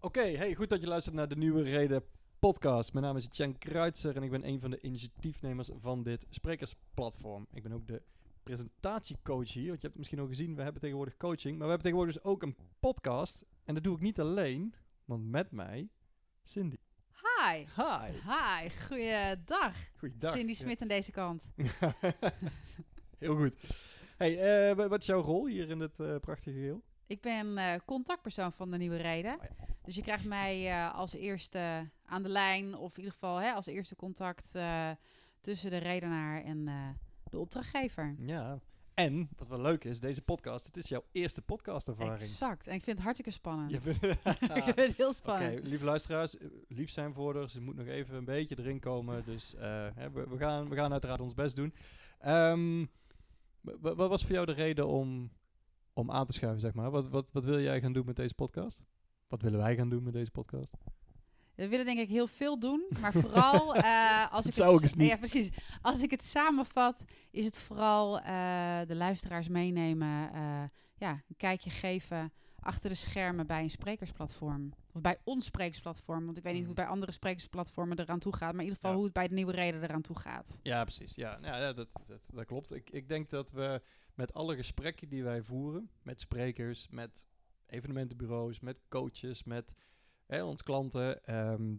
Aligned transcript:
Oké, 0.00 0.20
hey, 0.36 0.54
goed 0.54 0.68
dat 0.68 0.80
je 0.80 0.86
luistert 0.86 1.14
naar 1.14 1.28
de 1.28 1.36
Nieuwe 1.36 1.62
Reden 1.62 2.02
podcast. 2.38 2.92
Mijn 2.92 3.04
naam 3.04 3.16
is 3.16 3.28
Chen 3.30 3.58
Kruitser 3.58 4.16
en 4.16 4.22
ik 4.22 4.30
ben 4.30 4.46
een 4.48 4.60
van 4.60 4.70
de 4.70 4.80
initiatiefnemers 4.80 5.70
van 5.76 6.02
dit 6.02 6.26
sprekersplatform. 6.30 7.46
Ik 7.52 7.62
ben 7.62 7.72
ook 7.72 7.86
de 7.86 8.02
presentatiecoach 8.42 9.52
hier, 9.52 9.66
want 9.68 9.80
je 9.80 9.82
hebt 9.82 9.82
het 9.82 9.96
misschien 9.96 10.18
al 10.18 10.26
gezien, 10.26 10.54
we 10.56 10.62
hebben 10.62 10.80
tegenwoordig 10.80 11.16
coaching, 11.16 11.52
maar 11.58 11.66
we 11.66 11.72
hebben 11.72 11.82
tegenwoordig 11.92 12.14
dus 12.14 12.24
ook 12.24 12.42
een 12.42 12.56
podcast. 12.80 13.44
En 13.64 13.74
dat 13.74 13.84
doe 13.84 13.94
ik 13.94 14.00
niet 14.02 14.20
alleen, 14.20 14.74
want 15.04 15.24
met 15.30 15.50
mij 15.50 15.88
Cindy. 16.44 16.76
Hi. 17.12 17.56
Hi. 17.56 18.10
Hi, 18.12 18.68
goeiedag. 18.86 19.76
Goeiedag. 19.98 20.32
Cindy 20.32 20.52
Ja. 20.52 20.58
Smit 20.58 20.80
aan 20.82 20.88
deze 20.88 21.10
kant. 21.10 21.42
Heel 23.18 23.36
goed. 23.36 23.56
Hey, 24.16 24.68
eh, 24.70 24.76
wa- 24.76 24.88
wat 24.88 25.00
is 25.00 25.06
jouw 25.06 25.20
rol 25.20 25.46
hier 25.46 25.70
in 25.70 25.78
dit 25.78 26.00
eh, 26.00 26.16
prachtige 26.20 26.56
geheel? 26.56 26.82
Ik 27.06 27.20
ben 27.20 27.58
eh, 27.58 27.74
contactpersoon 27.84 28.52
van 28.52 28.70
de 28.70 28.76
Nieuwe 28.76 28.96
Reden. 28.96 29.34
Oh 29.34 29.44
Dus 29.86 29.94
je 29.94 30.02
krijgt 30.02 30.24
mij 30.24 30.70
eh, 30.70 30.94
als 30.94 31.12
eerste 31.14 31.90
aan 32.04 32.22
de 32.22 32.28
lijn, 32.28 32.74
of 32.74 32.90
in 32.92 32.96
ieder 32.96 33.12
geval 33.12 33.36
hè, 33.36 33.52
als 33.52 33.66
eerste 33.66 33.96
contact 33.96 34.54
eh, 34.54 34.90
tussen 35.40 35.70
de 35.70 35.76
redenaar 35.78 36.42
en 36.42 36.68
eh, 36.68 36.88
de 37.30 37.38
opdrachtgever. 37.38 38.14
Ja. 38.18 38.58
En, 38.94 39.28
wat 39.36 39.48
wel 39.48 39.60
leuk 39.60 39.84
is, 39.84 40.00
deze 40.00 40.22
podcast, 40.22 40.66
het 40.66 40.76
is 40.76 40.88
jouw 40.88 41.04
eerste 41.12 41.42
podcastervaring. 41.42 42.20
Exact. 42.20 42.66
En 42.66 42.74
ik 42.74 42.82
vind 42.84 42.96
het 42.96 43.04
hartstikke 43.04 43.30
spannend. 43.32 43.70
Je 43.70 43.80
vindt- 43.92 44.04
ik 44.04 44.62
vind 44.64 44.76
het 44.76 44.96
heel 44.96 45.06
Oké, 45.06 45.14
spannend. 45.14 45.66
lieve 45.66 45.84
luisteraars, 45.84 46.36
lief 46.68 46.90
zijn 46.90 47.12
voor 47.14 47.36
haar. 47.36 47.48
Ze 47.50 47.60
moet 47.60 47.76
nog 47.76 47.86
even 47.86 48.14
een 48.16 48.24
beetje 48.24 48.58
erin 48.58 48.80
komen. 48.80 49.24
Dus 49.24 49.52
we, 49.52 50.10
we, 50.28 50.36
gaan, 50.36 50.68
we 50.68 50.74
gaan 50.76 50.92
uiteraard 50.92 51.20
ons 51.20 51.34
best 51.34 51.56
doen. 51.56 51.74
Ehm, 52.18 52.84
wa- 53.60 53.76
wa- 53.80 53.94
wat 53.94 54.08
was 54.08 54.22
voor 54.22 54.32
jou 54.32 54.46
de 54.46 54.52
reden 54.52 54.86
om, 54.86 55.30
om 55.92 56.10
aan 56.10 56.26
te 56.26 56.32
schuiven, 56.32 56.60
zeg 56.60 56.74
maar? 56.74 56.90
Wat, 56.90 57.08
wat, 57.08 57.32
wat 57.32 57.44
wil 57.44 57.60
jij 57.60 57.80
gaan 57.80 57.92
doen 57.92 58.06
met 58.06 58.16
deze 58.16 58.34
podcast? 58.34 58.82
Wat 59.28 59.42
willen 59.42 59.58
wij 59.58 59.76
gaan 59.76 59.88
doen 59.88 60.02
met 60.02 60.12
deze 60.12 60.30
podcast? 60.30 60.74
We 61.54 61.68
willen 61.68 61.84
denk 61.86 61.98
ik 61.98 62.08
heel 62.08 62.26
veel 62.26 62.58
doen, 62.58 62.86
maar 63.00 63.12
vooral 63.12 63.74
eh, 63.74 64.32
als 64.32 64.46
ik 64.46 64.52
zou 64.52 64.84
ik 64.84 64.94
niet. 64.94 65.08
Ja, 65.08 65.16
precies. 65.16 65.50
Als 65.82 66.02
ik 66.02 66.10
het 66.10 66.24
samenvat, 66.24 67.04
is 67.30 67.44
het 67.44 67.58
vooral 67.58 68.20
eh, 68.20 68.80
de 68.86 68.94
luisteraars 68.94 69.48
meenemen, 69.48 70.32
eh, 70.32 70.62
ja, 70.96 71.10
een 71.28 71.36
kijkje 71.36 71.70
geven 71.70 72.32
achter 72.60 72.90
de 72.90 72.96
schermen 72.96 73.46
bij 73.46 73.62
een 73.62 73.70
sprekersplatform. 73.70 74.72
Of 74.92 75.00
bij 75.00 75.18
ons 75.24 75.44
sprekersplatform, 75.44 76.24
want 76.24 76.36
ik 76.36 76.42
weet 76.42 76.52
niet 76.52 76.64
hoe 76.64 76.72
het 76.74 76.80
bij 76.82 76.90
andere 76.92 77.12
sprekersplatformen 77.12 77.98
eraan 78.00 78.18
toe 78.18 78.32
gaat, 78.32 78.52
maar 78.52 78.64
in 78.64 78.68
ieder 78.68 78.74
geval 78.74 78.90
Ja. 78.90 78.96
hoe 78.96 79.04
het 79.04 79.14
bij 79.14 79.28
de 79.28 79.34
nieuwe 79.34 79.52
reden 79.52 79.82
eraan 79.82 80.02
toe 80.02 80.18
gaat. 80.18 80.60
Ja, 80.62 80.82
precies. 80.82 81.14
Ja, 81.14 81.38
ja, 81.42 81.56
ja, 81.58 81.72
dat, 81.72 81.92
dat, 82.06 82.20
dat 82.32 82.44
klopt. 82.44 82.72
Ik, 82.74 82.90
ik 82.90 83.08
denk 83.08 83.30
dat 83.30 83.50
we 83.50 83.82
met 84.14 84.32
alle 84.34 84.56
gesprekken 84.56 85.08
die 85.08 85.24
wij 85.24 85.42
voeren, 85.42 85.90
met 86.02 86.20
sprekers, 86.20 86.88
met 86.90 87.26
evenementenbureaus, 87.66 88.60
met 88.60 88.80
coaches, 88.88 89.44
met 89.44 89.74
hè, 90.26 90.44
ons 90.44 90.62
klanten, 90.62 91.24
ehm, 91.24 91.74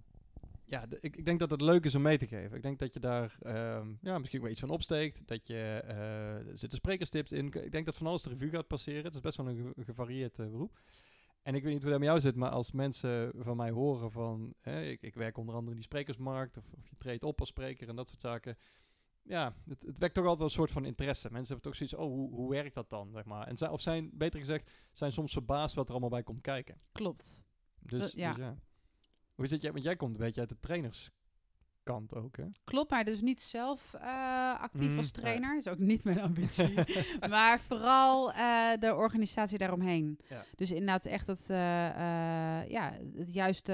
ja, 0.65 0.85
ik, 0.99 1.17
ik 1.17 1.25
denk 1.25 1.39
dat 1.39 1.49
het 1.49 1.61
leuk 1.61 1.85
is 1.85 1.95
om 1.95 2.01
mee 2.01 2.17
te 2.17 2.27
geven. 2.27 2.57
Ik 2.57 2.63
denk 2.63 2.79
dat 2.79 2.93
je 2.93 2.99
daar 2.99 3.37
ehm, 3.41 3.93
ja, 4.01 4.17
misschien 4.17 4.41
wel 4.41 4.51
iets 4.51 4.59
van 4.59 4.69
opsteekt, 4.69 5.27
dat 5.27 5.47
je, 5.47 5.81
eh, 5.85 6.47
er 6.47 6.57
zitten 6.57 6.77
sprekerstips 6.77 7.31
in. 7.31 7.45
Ik 7.53 7.71
denk 7.71 7.85
dat 7.85 7.97
van 7.97 8.07
alles 8.07 8.21
de 8.21 8.29
revue 8.29 8.49
gaat 8.49 8.67
passeren. 8.67 9.03
Het 9.03 9.15
is 9.15 9.21
best 9.21 9.37
wel 9.37 9.47
een 9.47 9.73
ge- 9.75 9.83
gevarieerd 9.83 10.39
eh, 10.39 10.47
beroep. 10.49 10.79
En 11.41 11.55
ik 11.55 11.63
weet 11.63 11.73
niet 11.73 11.81
hoe 11.81 11.91
dat 11.91 11.99
met 11.99 12.07
jou 12.07 12.19
zit, 12.19 12.35
maar 12.35 12.49
als 12.49 12.71
mensen 12.71 13.31
van 13.35 13.57
mij 13.57 13.69
horen 13.69 14.11
van... 14.11 14.53
Hè, 14.59 14.83
ik, 14.83 15.01
ik 15.01 15.15
werk 15.15 15.37
onder 15.37 15.53
andere 15.53 15.71
in 15.71 15.77
die 15.77 15.85
sprekersmarkt, 15.85 16.57
of, 16.57 16.63
of 16.77 16.89
je 16.89 16.95
treedt 16.97 17.23
op 17.23 17.39
als 17.39 17.49
spreker 17.49 17.89
en 17.89 17.95
dat 17.95 18.09
soort 18.09 18.21
zaken. 18.21 18.57
Ja, 19.27 19.53
het, 19.67 19.83
het 19.85 19.97
wekt 19.97 20.13
toch 20.13 20.23
altijd 20.23 20.37
wel 20.37 20.47
een 20.47 20.53
soort 20.53 20.71
van 20.71 20.85
interesse. 20.85 21.31
Mensen 21.31 21.53
hebben 21.53 21.71
toch 21.71 21.75
zoiets, 21.75 21.95
oh, 21.95 22.13
hoe, 22.13 22.33
hoe 22.35 22.49
werkt 22.49 22.75
dat 22.75 22.89
dan, 22.89 23.11
zeg 23.11 23.25
maar. 23.25 23.47
En 23.47 23.57
zijn, 23.57 23.71
of 23.71 23.81
zijn, 23.81 24.09
beter 24.13 24.39
gezegd, 24.39 24.71
zijn 24.91 25.11
soms 25.11 25.31
verbaasd 25.33 25.75
wat 25.75 25.85
er 25.85 25.91
allemaal 25.91 26.09
bij 26.09 26.23
komt 26.23 26.41
kijken. 26.41 26.75
Klopt. 26.91 27.43
Dus 27.79 28.01
Dat- 28.01 28.11
ja. 28.11 28.33
Dus 28.33 28.43
ja. 28.43 28.55
Hoe 29.35 29.47
zit 29.47 29.61
jij, 29.61 29.71
want 29.71 29.83
jij 29.83 29.95
komt 29.95 30.15
een 30.15 30.21
beetje 30.21 30.39
uit 30.39 30.49
de 30.49 30.59
trainerskant 30.59 32.13
ook, 32.15 32.37
hè? 32.37 32.45
Klopt, 32.63 32.89
maar 32.91 33.05
dus 33.05 33.21
niet 33.21 33.41
zelf 33.41 33.93
eh, 33.93 34.59
actief 34.59 34.87
Mhm, 34.89 34.97
als 34.97 35.11
trainer. 35.11 35.57
is 35.57 35.67
ook 35.67 35.77
niet 35.77 36.03
mijn 36.03 36.21
ambitie. 36.21 36.73
maar 37.29 37.59
vooral 37.59 38.31
eh, 38.33 38.71
de 38.79 38.95
organisatie 38.95 39.57
daaromheen. 39.57 40.19
Ja. 40.29 40.43
Dus 40.55 40.71
inderdaad 40.71 41.05
echt 41.05 41.49
eh, 41.49 41.87
eh, 41.89 42.69
ja, 42.69 42.97
het 43.15 43.33
juiste, 43.33 43.71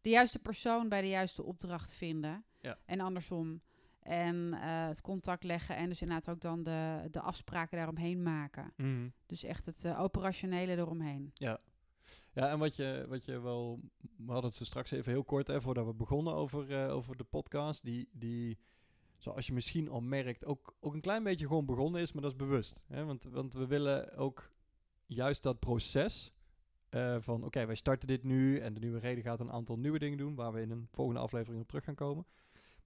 de 0.00 0.10
juiste 0.10 0.38
persoon 0.38 0.88
bij 0.88 1.00
de 1.00 1.08
juiste 1.08 1.42
opdracht 1.42 1.92
vinden. 1.92 2.44
Ja. 2.60 2.78
En 2.84 3.00
andersom. 3.00 3.60
En 4.02 4.52
eh, 4.52 4.86
het 4.86 5.00
contact 5.00 5.44
leggen 5.44 5.76
en 5.76 5.88
dus 5.88 6.02
inderdaad 6.02 6.34
ook 6.34 6.40
dan 6.40 6.62
de, 6.62 7.08
de 7.10 7.20
afspraken 7.20 7.76
daaromheen 7.76 8.22
maken. 8.22 8.72
Dus 9.26 9.44
echt 9.44 9.66
het 9.66 9.84
eh, 9.84 10.00
operationele 10.00 10.76
eromheen. 10.76 11.30
Ja. 11.34 11.60
Ja, 12.32 12.50
en 12.50 12.58
wat 12.58 12.76
je, 12.76 13.04
wat 13.08 13.24
je 13.24 13.40
wel... 13.40 13.80
We 14.16 14.32
hadden 14.32 14.50
het 14.50 14.58
zo 14.58 14.64
straks 14.64 14.90
even 14.90 15.12
heel 15.12 15.24
kort, 15.24 15.46
hè, 15.46 15.60
voordat 15.60 15.86
we 15.86 15.94
begonnen 15.94 16.34
over, 16.34 16.84
eh, 16.84 16.94
over 16.94 17.16
de 17.16 17.24
podcast. 17.24 17.84
Die, 17.84 18.08
die, 18.12 18.58
zoals 19.16 19.46
je 19.46 19.52
misschien 19.52 19.88
al 19.88 20.00
merkt, 20.00 20.44
ook, 20.44 20.76
ook 20.80 20.94
een 20.94 21.00
klein 21.00 21.22
beetje 21.22 21.46
gewoon 21.46 21.66
begonnen 21.66 22.00
is, 22.00 22.12
maar 22.12 22.22
dat 22.22 22.30
is 22.30 22.36
bewust. 22.36 22.84
Hè? 22.86 23.04
Want, 23.04 23.24
want 23.24 23.52
we 23.52 23.66
willen 23.66 24.16
ook 24.16 24.52
juist 25.06 25.42
dat 25.42 25.58
proces 25.58 26.32
van... 27.18 27.44
Oké, 27.44 27.66
wij 27.66 27.74
starten 27.74 28.06
dit 28.08 28.22
nu 28.22 28.58
en 28.58 28.74
de 28.74 28.80
nieuwe 28.80 28.98
reden 28.98 29.24
gaat 29.24 29.40
een 29.40 29.52
aantal 29.52 29.78
nieuwe 29.78 29.98
dingen 29.98 30.18
doen... 30.18 30.34
waar 30.34 30.52
we 30.52 30.60
in 30.60 30.70
een 30.70 30.88
volgende 30.90 31.20
aflevering 31.20 31.62
op 31.62 31.68
terug 31.68 31.84
gaan 31.84 31.94
komen. 31.94 32.26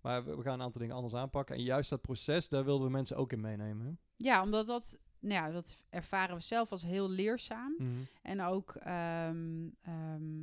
Maar 0.05 0.25
we, 0.25 0.37
we 0.37 0.43
gaan 0.43 0.53
een 0.55 0.63
aantal 0.63 0.81
dingen 0.81 0.95
anders 0.97 1.15
aanpakken. 1.15 1.57
En 1.57 1.63
juist 1.63 1.91
dat 1.91 2.01
proces, 2.01 2.49
daar 2.49 2.65
wilden 2.65 2.87
we 2.87 2.93
mensen 2.93 3.17
ook 3.17 3.33
in 3.33 3.41
meenemen. 3.41 3.87
hè. 3.87 3.93
Ja, 4.17 4.43
omdat 4.43 4.67
dat, 4.67 4.99
nou 5.19 5.35
ja, 5.35 5.51
dat 5.51 5.77
ervaren 5.91 6.37
we 6.37 6.43
zelf 6.43 6.71
als 6.73 6.83
heel 6.83 7.11
leerzaam. 7.11 7.75
Mhm. 7.79 7.91
En 8.23 8.41
ook, 8.43 8.75
ehm, 8.75 9.69
ehm, 9.83 10.43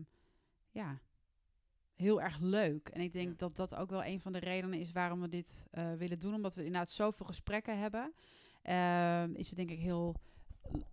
ja, 0.72 0.98
heel 1.94 2.22
erg 2.22 2.40
leuk. 2.40 2.90
En 2.90 3.02
ik 3.02 3.14
denk 3.14 3.30
Ja. 3.30 3.34
dat 3.38 3.56
dat 3.56 3.76
ook 3.76 3.90
wel 3.90 4.04
een 4.04 4.22
van 4.22 4.32
de 4.32 4.40
redenen 4.40 4.80
is 4.80 4.92
waarom 4.92 5.22
we 5.22 5.30
dit 5.30 5.68
eh, 5.72 5.94
willen 5.94 6.20
doen. 6.20 6.34
Omdat 6.34 6.56
we 6.56 6.66
inderdaad 6.66 6.92
zoveel 6.92 7.26
gesprekken 7.26 7.80
hebben. 7.80 8.14
Ehm, 8.62 9.34
is 9.34 9.48
het 9.48 9.58
denk 9.58 9.70
ik 9.72 9.80
heel 9.80 10.16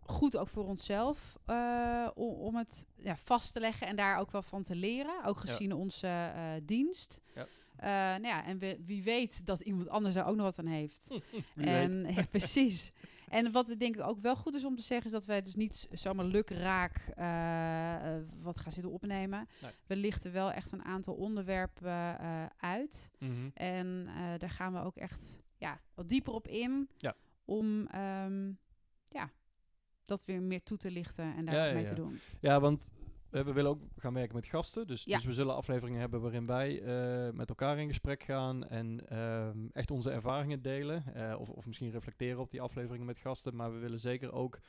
goed 0.01 0.37
ook 0.37 0.49
voor 0.49 0.65
onszelf 0.65 1.37
eh, 1.47 2.09
om, 2.15 2.33
om 2.35 2.57
het 2.57 2.87
ja, 2.97 3.17
vast 3.17 3.53
te 3.53 3.61
leggen 3.61 3.87
en 3.87 3.97
daar 3.97 4.19
ook 4.19 4.31
wel 4.31 4.43
van 4.43 4.63
te 4.63 4.75
leren. 4.75 5.25
Ook 5.25 5.39
gezien 5.39 5.73
onze 5.73 6.07
eh, 6.07 6.51
dienst. 6.63 7.21
Ja. 7.35 7.47
Eh, 7.79 7.89
nou 7.91 8.27
ja, 8.27 8.45
en 8.45 8.59
we, 8.59 8.81
wie 8.85 9.03
weet 9.03 9.47
dat 9.47 9.61
iemand 9.61 9.89
anders 9.89 10.15
daar 10.15 10.27
ook 10.27 10.37
nog 10.37 10.45
wat 10.45 10.59
aan 10.59 10.67
heeft. 10.67 11.09
En 11.55 12.07
ja, 12.15 12.27
precies. 12.31 12.93
En 13.29 13.53
wat 13.53 13.75
denk 13.79 13.97
ik 13.97 14.03
ook 14.07 14.21
wel 14.21 14.37
goed 14.37 14.55
is 14.55 14.65
om 14.65 14.77
te 14.77 14.83
zeggen, 14.83 15.07
is 15.07 15.13
dat 15.13 15.25
wij 15.25 15.43
dus 15.43 15.55
niet 15.55 15.89
zomaar 15.91 16.25
lukraak 16.25 17.13
eh, 17.17 18.17
eh, 18.17 18.23
wat 18.41 18.59
gaan 18.59 18.73
zitten 18.73 18.93
opnemen. 18.93 19.49
Nee. 19.63 19.71
We 19.87 19.97
lichten 19.97 20.33
wel 20.33 20.53
echt 20.53 20.73
een 20.73 20.85
aantal 20.85 21.15
onderwerpen 21.15 22.19
uit. 22.57 23.11
Mhm. 23.19 23.49
En 23.55 24.09
daar 24.39 24.51
gaan 24.51 24.73
we 24.73 24.81
ook 24.81 24.97
echt 24.97 25.39
ja, 25.57 25.81
wat 25.95 26.09
dieper 26.09 26.33
op 26.33 26.49
in. 26.49 26.89
Ja. 26.97 27.15
Om 27.45 27.87
ehm, 27.87 28.53
ja, 29.09 29.31
dat 30.05 30.25
weer 30.25 30.43
meer 30.43 30.63
toe 30.63 30.77
te 30.77 30.91
lichten 30.91 31.35
en 31.37 31.45
daar 31.45 31.55
Ja, 31.55 31.61
wat 31.61 31.69
ja, 31.69 31.75
mee 31.75 31.83
ja. 31.83 31.89
te 31.89 31.95
doen. 31.95 32.19
Ja, 32.41 32.61
want 32.61 32.93
we, 33.31 33.53
willen 33.53 33.71
ook 33.71 33.81
gaan 33.97 34.15
werken 34.15 34.35
met 34.35 34.47
gasten. 34.47 34.87
Dus, 34.87 35.05
Ja. 35.05 35.17
dus 35.17 35.25
we 35.25 35.33
zullen 35.33 35.55
afleveringen 35.55 36.01
hebben 36.01 36.21
waarin 36.21 36.47
wij 36.47 36.83
eh, 36.83 37.33
met 37.33 37.49
elkaar 37.49 37.79
in 37.79 37.89
gesprek 37.89 38.23
gaan 38.23 38.69
en 38.69 39.09
ehm, 39.09 39.67
echt 39.73 39.91
onze 39.91 40.11
ervaringen 40.11 40.63
delen. 40.63 41.15
Eh, 41.15 41.41
of, 41.41 41.49
of 41.49 41.67
misschien 41.67 41.91
reflecteren 41.91 42.41
op 42.41 42.51
die 42.51 42.61
afleveringen 42.61 43.07
met 43.07 43.19
gasten. 43.19 43.57
Maar 43.57 43.73
we 43.73 43.79
willen 43.79 44.01
zeker 44.01 44.33
ook 44.33 44.61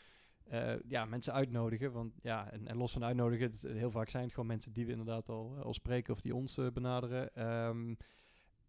eh, 0.43 0.73
ja, 0.87 1.05
mensen 1.05 1.33
uitnodigen. 1.33 1.91
Want 1.91 2.13
ja, 2.21 2.51
en, 2.51 2.67
en 2.67 2.77
los 2.77 2.91
van 2.91 3.03
uitnodigen, 3.03 3.51
het, 3.51 3.61
heel 3.61 3.91
vaak 3.91 4.09
zijn 4.09 4.23
het 4.23 4.33
gewoon 4.33 4.47
mensen 4.47 4.73
die 4.73 4.85
we 4.85 4.91
inderdaad 4.91 5.29
al, 5.29 5.57
al 5.63 5.73
spreken 5.73 6.13
of 6.13 6.21
die 6.21 6.35
ons 6.35 6.59
benaderen. 6.73 7.35
Ehm, 7.35 7.93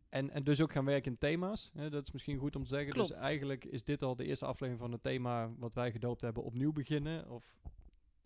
en, 0.09 0.31
en 0.31 0.45
dus 0.45 0.61
ook 0.61 0.73
gaan 0.73 0.85
werken 0.85 1.13
in 1.13 1.19
thema's. 1.19 1.71
Hè, 1.75 1.91
dat 1.91 2.03
is 2.03 2.13
misschien 2.13 2.39
goed 2.39 2.57
om 2.57 2.63
te 2.63 2.69
zeggen. 2.69 2.93
Klopt. 2.93 3.09
Dus 3.09 3.19
eigenlijk 3.19 3.65
is 3.65 3.85
dit 3.85 4.03
al 4.03 4.17
de 4.17 4.25
eerste 4.25 4.47
aflevering 4.47 4.83
van 4.83 4.93
het 4.93 5.03
thema 5.03 5.51
wat 5.59 5.75
wij 5.75 5.91
gedoopt 5.91 6.21
hebben 6.21 6.43
opnieuw 6.43 6.73
beginnen. 6.73 7.31
Of 7.31 7.59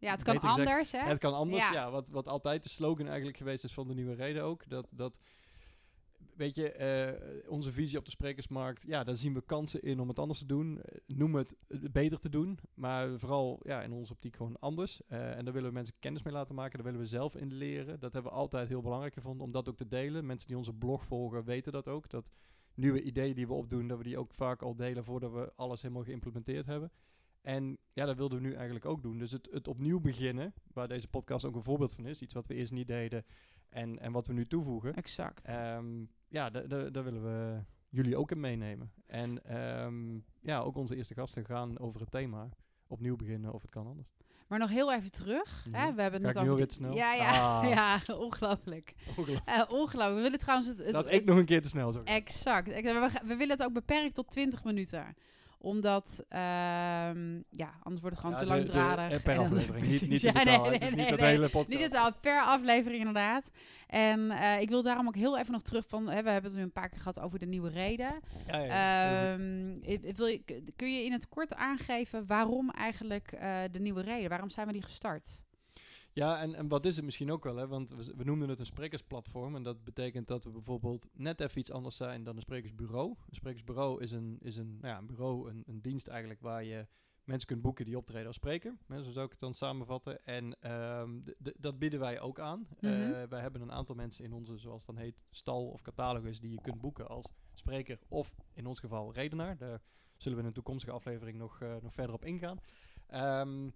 Ja, 0.04 0.10
het 0.10 0.22
kan 0.22 0.40
gezegd, 0.40 0.58
anders, 0.58 0.92
hè? 0.92 0.98
het 0.98 1.18
kan 1.18 1.34
anders, 1.34 1.62
ja. 1.62 1.72
Ja. 1.72 1.90
wat, 1.90 2.08
wat 2.08 2.28
altijd 2.28 2.62
de 2.62 2.68
slogan 2.68 3.06
eigenlijk 3.06 3.36
geweest 3.36 3.64
is 3.64 3.72
van 3.72 3.88
de 3.88 3.94
nieuwe 3.94 4.14
reden 4.14 4.42
ook. 4.42 4.68
Dat, 4.68 4.88
dat 4.90 5.18
weet 6.36 6.54
je, 6.54 6.72
eh, 6.72 7.50
onze 7.50 7.72
visie 7.72 7.98
op 7.98 8.04
de 8.04 8.10
sprekersmarkt, 8.10 8.82
ja, 8.86 9.04
daar 9.04 9.16
zien 9.16 9.34
we 9.34 9.42
kansen 9.42 9.82
in 9.82 10.00
om 10.00 10.08
het 10.08 10.18
anders 10.18 10.38
te 10.38 10.46
doen. 10.46 10.82
Eh, 10.82 11.16
noem 11.16 11.34
het 11.34 11.56
eh, 11.68 11.78
beter 11.92 12.18
te 12.18 12.28
doen, 12.28 12.58
maar 12.74 13.18
vooral 13.18 13.60
ja, 13.62 13.82
in 13.82 13.92
onze 13.92 14.12
optiek 14.12 14.36
gewoon 14.36 14.58
anders. 14.58 15.00
En 15.06 15.44
daar 15.44 15.54
willen 15.54 15.68
we 15.68 15.74
mensen 15.74 15.94
kennis 15.98 16.22
mee 16.22 16.34
laten 16.34 16.54
maken, 16.54 16.74
daar 16.74 16.86
willen 16.86 17.00
we 17.00 17.06
zelf 17.06 17.36
in 17.36 17.52
leren. 17.52 18.00
Dat 18.00 18.12
hebben 18.12 18.32
we 18.32 18.38
altijd 18.38 18.68
heel 18.68 18.82
belangrijk 18.82 19.14
gevonden 19.14 19.46
om 19.46 19.52
dat 19.52 19.68
ook 19.68 19.76
te 19.76 19.88
delen. 19.88 20.26
Mensen 20.26 20.48
die 20.48 20.56
onze 20.56 20.72
blog 20.72 21.04
volgen 21.04 21.44
weten 21.44 21.72
dat 21.72 21.88
ook, 21.88 22.10
dat 22.10 22.30
nieuwe 22.74 23.02
ideeën 23.02 23.34
die 23.34 23.46
we 23.46 23.52
opdoen, 23.52 23.88
dat 23.88 23.98
we 23.98 24.04
die 24.04 24.18
ook 24.18 24.34
vaak 24.34 24.62
al 24.62 24.76
delen 24.76 25.04
voordat 25.04 25.32
we 25.32 25.52
alles 25.56 25.82
helemaal 25.82 26.04
geïmplementeerd 26.04 26.66
hebben. 26.66 26.90
En 27.44 27.78
ja, 27.92 28.04
dat 28.04 28.16
wilden 28.16 28.38
we 28.40 28.46
nu 28.46 28.52
eigenlijk 28.54 28.84
ook 28.84 29.02
doen. 29.02 29.18
Dus 29.18 29.30
het, 29.30 29.48
het 29.52 29.68
opnieuw 29.68 30.00
beginnen, 30.00 30.54
waar 30.72 30.88
deze 30.88 31.08
podcast 31.08 31.44
ook 31.44 31.54
een 31.54 31.62
voorbeeld 31.62 31.94
van 31.94 32.06
is. 32.06 32.20
Iets 32.20 32.34
wat 32.34 32.46
we 32.46 32.54
eerst 32.54 32.72
niet 32.72 32.86
deden 32.86 33.24
en, 33.68 33.98
en 33.98 34.12
wat 34.12 34.26
we 34.26 34.32
nu 34.32 34.46
toevoegen. 34.46 34.94
Exact. 34.94 35.46
Ehm, 35.46 36.04
ja, 36.28 36.50
da- 36.50 36.60
da- 36.60 36.90
daar 36.90 37.04
willen 37.04 37.22
we 37.22 37.62
jullie 37.88 38.16
ook 38.16 38.30
in 38.30 38.40
meenemen. 38.40 38.92
En 39.06 39.44
ehm, 39.44 40.18
ja, 40.40 40.60
ook 40.60 40.76
onze 40.76 40.96
eerste 40.96 41.14
gasten 41.14 41.44
gaan 41.44 41.78
over 41.78 42.00
het 42.00 42.10
thema 42.10 42.48
opnieuw 42.86 43.16
beginnen 43.16 43.52
of 43.52 43.62
het 43.62 43.70
kan 43.70 43.86
anders. 43.86 44.08
Maar 44.48 44.58
nog 44.58 44.68
heel 44.70 44.92
even 44.92 45.10
terug. 45.10 45.66
Ja. 45.70 45.78
Hè? 45.78 45.94
We 45.94 46.02
hebben 46.02 46.20
Ga 46.20 46.26
het 46.26 46.36
al 46.60 46.64
snel? 46.68 46.94
Ja, 46.94 47.14
ja, 47.14 47.60
Ah. 47.60 47.68
ja, 48.08 48.14
ongelooflijk. 48.16 48.94
Ongelooflijk. 49.08 49.46
Eh, 49.48 49.62
ongelooflijk. 49.68 50.14
We 50.16 50.20
willen 50.22 50.38
trouwens 50.38 50.68
het... 50.68 50.78
het- 50.78 50.92
Dat 50.92 51.04
het- 51.04 51.12
ik 51.14 51.24
nog 51.24 51.36
een 51.38 51.44
keer 51.44 51.62
te 51.62 51.68
snel 51.68 51.92
zou. 51.92 52.04
Exact. 52.04 52.66
We, 52.66 53.10
we 53.24 53.36
willen 53.36 53.56
het 53.56 53.62
ook 53.62 53.72
beperkt 53.72 54.14
tot 54.14 54.30
20 54.30 54.64
minuten 54.64 55.14
omdat, 55.64 56.24
ehm, 56.28 57.34
ja, 57.50 57.70
anders 57.82 58.02
wordt 58.02 58.16
het 58.16 58.18
gewoon 58.18 58.30
Ja, 58.32 58.36
te 58.38 58.44
de- 58.44 58.50
langdradig. 58.50 59.22
per 59.22 59.38
aflevering, 59.38 59.86
niet, 59.86 60.00
niet 60.08 60.22
het 60.22 60.36
is 60.36 60.44
nee, 60.44 60.90
niet 60.94 61.08
dat 61.08 61.18
nee. 61.18 61.28
hele 61.28 61.48
podcast. 61.48 61.68
Niet 61.68 61.82
het 61.82 61.94
al 61.96 62.12
per 62.20 62.40
aflevering 62.42 62.98
inderdaad. 62.98 63.50
En 63.86 64.30
eh, 64.30 64.60
ik 64.60 64.68
wil 64.68 64.82
daarom 64.82 65.06
ook 65.06 65.14
heel 65.14 65.38
even 65.38 65.52
nog 65.52 65.62
terug 65.62 65.84
van, 65.88 66.08
hè, 66.08 66.22
we 66.22 66.30
hebben 66.30 66.50
het 66.50 66.58
nu 66.60 66.64
een 66.66 66.72
paar 66.72 66.88
keer 66.88 66.98
gehad 66.98 67.20
over 67.20 67.38
de 67.38 67.46
nieuwe 67.46 67.70
reden. 67.70 68.20
Ja, 68.46 68.58
ja. 68.58 69.32
Ehm, 69.32 69.74
wil 70.16 70.26
je, 70.26 70.42
kun 70.76 70.94
je 70.94 71.04
in 71.04 71.12
het 71.12 71.28
kort 71.28 71.54
aangeven 71.54 72.26
waarom 72.26 72.70
eigenlijk 72.70 73.32
eh, 73.32 73.58
de 73.70 73.80
nieuwe 73.80 74.02
reden? 74.02 74.28
Waarom 74.28 74.50
zijn 74.50 74.66
we 74.66 74.72
die 74.72 74.82
gestart? 74.82 75.42
Ja, 76.14 76.40
en, 76.40 76.54
en 76.54 76.68
wat 76.68 76.86
is 76.86 76.96
het 76.96 77.04
misschien 77.04 77.32
ook 77.32 77.44
wel, 77.44 77.56
hè? 77.56 77.66
want 77.66 77.90
we, 78.16 78.24
noemden 78.24 78.48
het 78.48 78.58
een 78.58 78.66
sprekersplatform. 78.66 79.56
En 79.56 79.62
dat 79.62 79.84
betekent 79.84 80.28
dat 80.28 80.44
we 80.44 80.50
bijvoorbeeld 80.50 81.08
net 81.12 81.40
even 81.40 81.58
iets 81.58 81.70
anders 81.70 81.96
zijn 81.96 82.24
dan 82.24 82.36
een 82.36 82.42
sprekersbureau. 82.42 83.08
Een 83.08 83.34
sprekersbureau 83.34 84.02
is 84.02 84.12
een, 84.12 84.38
is 84.40 84.56
een, 84.56 84.78
nou 84.80 84.94
ja, 84.94 84.98
een 84.98 85.06
bureau, 85.06 85.50
een, 85.50 85.62
een 85.66 85.80
dienst 85.80 86.06
eigenlijk 86.06 86.40
waar 86.40 86.64
je 86.64 86.86
mensen 87.24 87.48
kunt 87.48 87.62
boeken 87.62 87.84
die 87.84 87.96
optreden 87.96 88.26
als 88.26 88.36
spreker. 88.36 88.76
Hè, 88.86 89.02
zo 89.02 89.10
zou 89.10 89.24
ik 89.24 89.30
het 89.30 89.40
dan 89.40 89.54
samenvatten. 89.54 90.24
En 90.24 90.60
ehm, 90.60 91.20
dat 91.38 91.78
bieden 91.78 92.00
wij 92.00 92.20
ook 92.20 92.40
aan. 92.40 92.66
Eh, 92.80 92.90
wij 93.28 93.40
hebben 93.40 93.60
een 93.60 93.72
aantal 93.72 93.94
mensen 93.94 94.24
in 94.24 94.32
onze, 94.32 94.56
zoals 94.56 94.86
het 94.86 94.96
dan 94.96 95.04
heet, 95.04 95.22
stal 95.30 95.68
of 95.68 95.82
catalogus 95.82 96.40
die 96.40 96.50
je 96.50 96.60
kunt 96.60 96.80
boeken 96.80 97.08
als 97.08 97.32
spreker 97.54 97.98
of 98.08 98.34
in 98.52 98.66
ons 98.66 98.80
geval 98.80 99.12
redenaar. 99.12 99.56
Daar 99.56 99.80
zullen 100.16 100.36
we 100.36 100.42
in 100.42 100.48
een 100.48 100.54
toekomstige 100.54 100.92
aflevering 100.92 101.38
nog, 101.38 101.60
eh, 101.60 101.76
nog 101.82 101.94
verder 101.94 102.14
op 102.14 102.24
ingaan. 102.24 102.58
Ehm, 103.06 103.70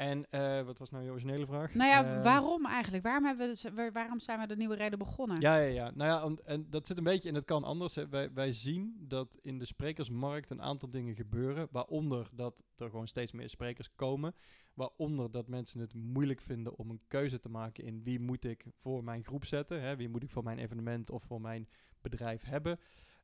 en 0.00 0.30
eh, 0.30 0.62
wat 0.62 0.78
was 0.78 0.90
nou 0.90 1.04
je 1.04 1.10
originele 1.10 1.46
vraag? 1.46 1.74
Nou 1.74 1.90
ja, 1.90 2.04
Ehm, 2.14 2.22
waarom 2.22 2.66
eigenlijk? 2.66 3.02
Waarom, 3.04 3.24
hebben 3.24 3.48
we, 3.62 3.72
waar- 3.74 3.92
waarom 3.92 4.20
zijn 4.20 4.40
we 4.40 4.46
de 4.46 4.56
nieuwe 4.56 4.74
reden 4.74 4.98
begonnen? 4.98 5.40
Ja, 5.40 5.56
ja, 5.56 5.68
ja. 5.68 5.90
Nou 5.94 6.10
ja, 6.10 6.24
om- 6.24 6.38
en 6.44 6.66
dat 6.70 6.86
zit 6.86 6.98
een 6.98 7.04
beetje, 7.04 7.28
en 7.28 7.34
dat 7.34 7.44
kan 7.44 7.64
anders. 7.64 7.94
Hè. 7.94 8.08
Wij, 8.08 8.32
wij 8.32 8.52
zien 8.52 8.96
dat 8.98 9.38
in 9.42 9.58
de 9.58 9.64
sprekersmarkt 9.64 10.50
een 10.50 10.62
aantal 10.62 10.90
dingen 10.90 11.14
gebeuren. 11.14 11.68
Waaronder 11.70 12.28
dat 12.32 12.64
er 12.76 12.90
gewoon 12.90 13.08
steeds 13.08 13.32
meer 13.32 13.48
sprekers 13.48 13.94
komen. 13.94 14.34
Waaronder 14.74 15.30
dat 15.30 15.48
mensen 15.48 15.80
het 15.80 15.94
moeilijk 15.94 16.40
vinden 16.40 16.76
om 16.76 16.90
een 16.90 17.00
keuze 17.08 17.38
te 17.38 17.48
maken 17.48 17.84
in 17.84 18.02
wie 18.02 18.20
moet 18.20 18.44
ik 18.44 18.64
voor 18.72 19.04
mijn 19.04 19.24
groep 19.24 19.44
zetten. 19.44 19.82
Hè. 19.82 19.96
Wie 19.96 20.08
moet 20.08 20.22
ik 20.22 20.30
voor 20.30 20.44
mijn 20.44 20.58
evenement 20.58 21.10
of 21.10 21.22
voor 21.22 21.40
mijn 21.40 21.68
bedrijf 22.00 22.44
hebben. 22.44 22.78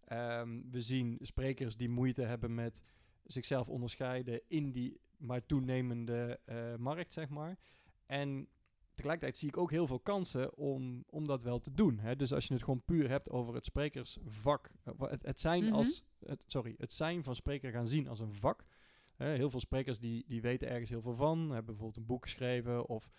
Ehm, 0.04 0.60
we 0.70 0.80
zien 0.80 1.18
sprekers 1.20 1.76
die 1.76 1.88
moeite 1.88 2.22
hebben 2.22 2.54
met 2.54 2.82
zichzelf 3.24 3.68
onderscheiden 3.68 4.40
in 4.48 4.72
die 4.72 5.00
maar 5.16 5.46
toenemende 5.46 6.40
eh, 6.44 6.74
markt, 6.76 7.12
zeg 7.12 7.28
maar. 7.28 7.58
En 8.06 8.48
tegelijkertijd 8.94 9.38
zie 9.38 9.48
ik 9.48 9.56
ook 9.56 9.70
heel 9.70 9.86
veel 9.86 10.00
kansen 10.00 10.56
om, 10.56 11.04
om 11.10 11.26
dat 11.26 11.42
wel 11.42 11.58
te 11.60 11.72
doen. 11.72 11.98
Hè? 11.98 12.16
Dus 12.16 12.32
als 12.32 12.46
je 12.46 12.54
het 12.54 12.62
gewoon 12.62 12.82
puur 12.84 13.08
hebt 13.08 13.30
over 13.30 13.54
het 13.54 13.64
sprekersvak, 13.64 14.70
eh, 14.84 14.92
het, 14.98 15.22
het 15.26 15.40
zijn 15.40 15.64
Mhm. 15.64 15.72
als, 15.74 16.04
het, 16.26 16.42
sorry, 16.46 16.74
het 16.78 16.92
zijn 16.92 17.22
van 17.22 17.34
spreker 17.34 17.70
gaan 17.72 17.88
zien 17.88 18.08
als 18.08 18.20
een 18.20 18.34
vak. 18.34 18.64
Hè, 19.16 19.28
heel 19.34 19.50
veel 19.50 19.60
sprekers 19.60 19.98
die, 19.98 20.24
die 20.28 20.40
weten 20.42 20.68
ergens 20.68 20.90
heel 20.90 21.00
veel 21.02 21.14
van, 21.14 21.38
hebben 21.38 21.64
bijvoorbeeld 21.64 21.96
een 21.96 22.06
boek 22.06 22.22
geschreven 22.22 22.86
of 22.88 23.10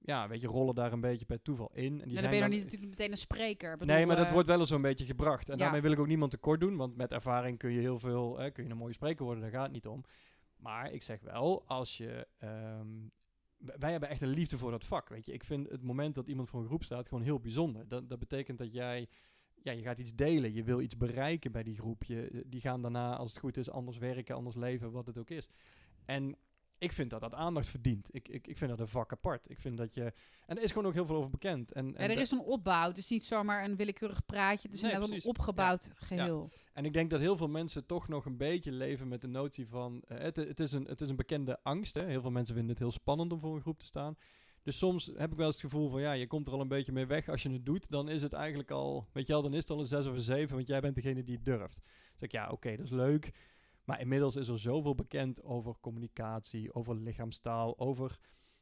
ja, 0.00 0.28
weet 0.28 0.40
je, 0.40 0.46
rollen 0.46 0.74
daar 0.74 0.92
een 0.92 1.00
beetje 1.00 1.24
per 1.26 1.42
toeval 1.42 1.70
in. 1.72 1.84
En 1.84 1.90
die 1.90 1.98
Ja, 1.98 2.04
dan 2.04 2.12
zijn 2.14 2.24
ben 2.24 2.34
je 2.34 2.40
dan- 2.40 2.50
niet 2.50 2.62
natuurlijk 2.62 2.90
meteen 2.90 3.10
een 3.10 3.18
spreker. 3.18 3.76
Bedoel, 3.76 3.94
nee, 3.94 4.06
maar 4.06 4.16
dat 4.16 4.26
eh, 4.26 4.32
wordt 4.32 4.48
wel 4.48 4.58
eens 4.58 4.68
zo'n 4.68 4.82
beetje 4.82 5.04
gebracht. 5.04 5.48
En 5.48 5.56
ja. 5.56 5.62
daarmee 5.62 5.80
wil 5.80 5.92
ik 5.92 5.98
ook 5.98 6.06
niemand 6.06 6.30
tekort 6.30 6.60
doen, 6.60 6.76
want 6.76 6.96
met 6.96 7.12
ervaring 7.12 7.58
kun 7.58 7.70
je 7.72 7.80
heel 7.80 7.98
veel, 7.98 8.38
hè, 8.38 8.50
kun 8.50 8.64
je 8.64 8.70
een 8.70 8.76
mooie 8.76 8.92
spreker 8.92 9.24
worden, 9.24 9.42
daar 9.42 9.52
gaat 9.52 9.62
het 9.62 9.72
niet 9.72 9.86
om. 9.86 10.04
Maar 10.66 10.92
ik 10.92 11.02
zeg 11.02 11.20
wel, 11.20 11.64
als 11.66 11.96
je, 11.96 12.26
ehm, 12.38 12.86
wij 13.56 13.90
hebben 13.90 14.08
echt 14.08 14.20
een 14.20 14.28
liefde 14.28 14.58
voor 14.58 14.70
dat 14.70 14.84
vak, 14.84 15.08
weet 15.08 15.26
je. 15.26 15.32
Ik 15.32 15.44
vind 15.44 15.68
het 15.70 15.82
moment 15.82 16.14
dat 16.14 16.26
iemand 16.26 16.48
voor 16.48 16.60
een 16.60 16.66
groep 16.66 16.84
staat 16.84 17.08
gewoon 17.08 17.22
heel 17.22 17.40
bijzonder. 17.40 17.88
Dat, 17.88 18.08
dat 18.08 18.18
betekent 18.18 18.58
dat 18.58 18.72
jij, 18.72 19.08
ja, 19.62 19.72
je 19.72 19.82
gaat 19.82 19.98
iets 19.98 20.14
delen, 20.14 20.52
je 20.52 20.62
wil 20.62 20.80
iets 20.80 20.96
bereiken 20.96 21.52
bij 21.52 21.62
die 21.62 21.76
groep. 21.76 22.04
Je, 22.04 22.44
die 22.46 22.60
gaan 22.60 22.82
daarna, 22.82 23.16
als 23.16 23.30
het 23.30 23.38
goed 23.38 23.56
is, 23.56 23.70
anders 23.70 23.98
werken, 23.98 24.34
anders 24.34 24.56
leven, 24.56 24.92
wat 24.92 25.06
het 25.06 25.18
ook 25.18 25.30
is. 25.30 25.48
En 26.04 26.36
ik 26.78 26.92
vind 26.92 27.10
dat 27.10 27.20
dat 27.20 27.34
aandacht 27.34 27.68
verdient. 27.68 28.08
Ik, 28.14 28.28
ik, 28.28 28.46
ik 28.46 28.58
vind 28.58 28.70
dat 28.70 28.80
een 28.80 28.88
vak 28.88 29.12
apart. 29.12 29.50
Ik 29.50 29.58
vind 29.58 29.76
dat 29.76 29.94
je... 29.94 30.12
En 30.46 30.56
er 30.56 30.62
is 30.62 30.72
gewoon 30.72 30.86
ook 30.86 30.94
heel 30.94 31.06
veel 31.06 31.16
over 31.16 31.30
bekend. 31.30 31.72
En, 31.72 31.86
Ja, 31.86 31.98
er 31.98 32.18
is 32.18 32.30
een 32.30 32.40
opbouw. 32.40 32.88
Het 32.88 32.98
is 32.98 33.08
niet 33.08 33.24
zomaar 33.24 33.64
een 33.64 33.76
willekeurig 33.76 34.26
praatje. 34.26 34.68
Het 34.68 34.76
is 34.76 34.82
Nee, 34.82 34.94
een 34.94 35.24
opgebouwd 35.24 35.90
geheel. 35.94 36.50
En 36.72 36.84
ik 36.84 36.92
denk 36.92 37.10
dat 37.10 37.20
heel 37.20 37.36
veel 37.36 37.48
mensen 37.48 37.86
toch 37.86 38.08
nog 38.08 38.24
een 38.26 38.36
beetje 38.36 38.72
leven 38.72 39.08
met 39.08 39.20
de 39.20 39.28
notie 39.28 39.66
van... 39.66 40.02
eh, 40.06 40.18
het, 40.18 40.36
het, 40.36 40.60
is 40.60 40.72
een, 40.72 40.84
het 40.84 41.00
is 41.00 41.08
een 41.08 41.16
bekende 41.16 41.58
angst. 41.62 41.94
Hè? 41.94 42.04
Heel 42.06 42.20
veel 42.20 42.30
mensen 42.30 42.54
vinden 42.54 42.72
het 42.72 42.82
heel 42.82 42.92
spannend 42.92 43.32
om 43.32 43.40
voor 43.40 43.54
een 43.54 43.60
groep 43.60 43.78
te 43.78 43.86
staan. 43.86 44.16
Dus 44.62 44.78
soms 44.78 45.10
heb 45.16 45.30
ik 45.30 45.36
wel 45.36 45.46
eens 45.46 45.62
het 45.62 45.70
gevoel 45.70 45.88
van... 45.90 46.00
ja, 46.00 46.12
je 46.12 46.26
komt 46.26 46.46
er 46.46 46.52
al 46.52 46.60
een 46.60 46.68
beetje 46.68 46.92
mee 46.92 47.06
weg. 47.06 47.28
Als 47.28 47.42
je 47.42 47.50
het 47.50 47.66
doet, 47.66 47.90
dan 47.90 48.08
is 48.08 48.22
het 48.22 48.32
eigenlijk 48.32 48.70
al... 48.70 49.06
weet 49.12 49.26
je 49.26 49.32
wel, 49.32 49.42
dan 49.42 49.54
is 49.54 49.60
het 49.60 49.70
al 49.70 49.78
een 49.78 49.86
zes 49.86 50.06
of 50.06 50.14
een 50.14 50.20
zeven... 50.20 50.54
want 50.56 50.68
jij 50.68 50.80
bent 50.80 50.94
degene 50.94 51.24
die 51.24 51.34
het 51.36 51.44
durft. 51.44 51.80
Dus 52.12 52.22
ik, 52.22 52.32
ja, 52.32 52.48
oké, 52.50 52.76
dat 52.76 52.84
is 52.84 52.90
leuk. 52.90 53.32
Maar 53.86 54.00
inmiddels 54.00 54.36
is 54.36 54.48
er 54.48 54.58
zoveel 54.58 54.94
bekend 54.94 55.42
over 55.42 55.74
communicatie... 55.80 56.74
over 56.74 56.94
lichaamstaal, 56.94 57.78
over... 57.78 58.18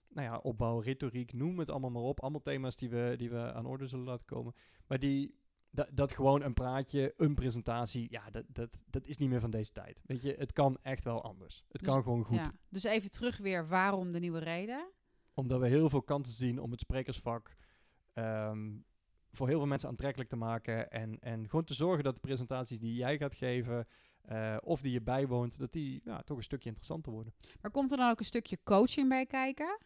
Nou 0.09 0.27
ja, 0.27 0.37
opbouw, 0.39 0.79
retoriek, 0.79 1.33
noem 1.33 1.59
het 1.59 1.71
allemaal 1.71 1.91
maar 1.91 2.03
op. 2.03 2.21
Allemaal 2.21 2.43
thema's 2.43 2.77
die 2.77 2.89
we, 2.89 3.15
die 3.17 3.31
we 3.31 3.53
aan 3.53 3.67
orde 3.67 3.87
zullen 3.87 4.05
laten 4.05 4.27
komen. 4.27 4.55
Maar 4.87 4.99
die, 4.99 5.35
dat, 5.75 5.89
dat 5.93 6.13
gewoon 6.13 6.43
een 6.43 6.55
praatje, 6.55 7.15
een 7.17 7.35
presentatie, 7.35 8.07
ja, 8.11 8.31
dat, 8.31 8.45
dat, 8.49 8.85
dat 8.91 9.07
is 9.07 9.17
niet 9.17 9.29
meer 9.29 9.41
van 9.41 9.51
deze 9.51 9.73
tijd. 9.73 10.03
Weet 10.07 10.23
je, 10.23 10.35
het 10.39 10.53
kan 10.53 10.79
echt 10.83 11.05
wel 11.05 11.23
anders. 11.23 11.65
Het 11.69 11.81
Dus- 11.81 11.93
kan 11.93 12.03
gewoon 12.03 12.25
goed. 12.25 12.37
Ja. 12.37 12.53
Dus 12.69 12.85
even 12.85 13.11
terug 13.11 13.39
weer, 13.39 13.69
waarom 13.69 14.13
de 14.13 14.19
nieuwe 14.19 14.39
reden? 14.39 14.91
Omdat 15.35 15.61
we 15.61 15.69
heel 15.69 15.89
veel 15.89 16.03
kansen 16.03 16.35
zien 16.35 16.59
om 16.59 16.71
het 16.71 16.81
sprekersvak 16.81 17.57
ehm, 18.13 18.77
voor 19.31 19.49
heel 19.49 19.59
veel 19.59 19.67
mensen 19.67 19.89
aantrekkelijk 19.89 20.31
te 20.31 20.37
maken. 20.37 20.91
En, 20.91 21.19
en 21.21 21.49
gewoon 21.49 21.65
te 21.65 21.75
zorgen 21.75 22.05
dat 22.05 22.15
de 22.15 22.21
presentaties 22.21 22.79
die 22.79 22.95
jij 22.95 23.19
gaat 23.19 23.35
geven, 23.35 23.87
eh, 24.25 24.57
of 24.61 24.81
die 24.81 24.93
je 24.93 25.03
bijwoont, 25.03 25.59
dat 25.59 25.73
die 25.73 26.01
ja, 26.05 26.23
toch 26.23 26.37
een 26.37 26.43
stukje 26.43 26.69
interessanter 26.69 27.13
worden. 27.13 27.35
Maar 27.61 27.71
komt 27.71 27.91
er 27.91 27.97
dan 27.97 28.11
ook 28.11 28.19
een 28.19 28.25
stukje 28.25 28.59
coaching 28.65 29.09
bij 29.09 29.27
kijken? 29.27 29.79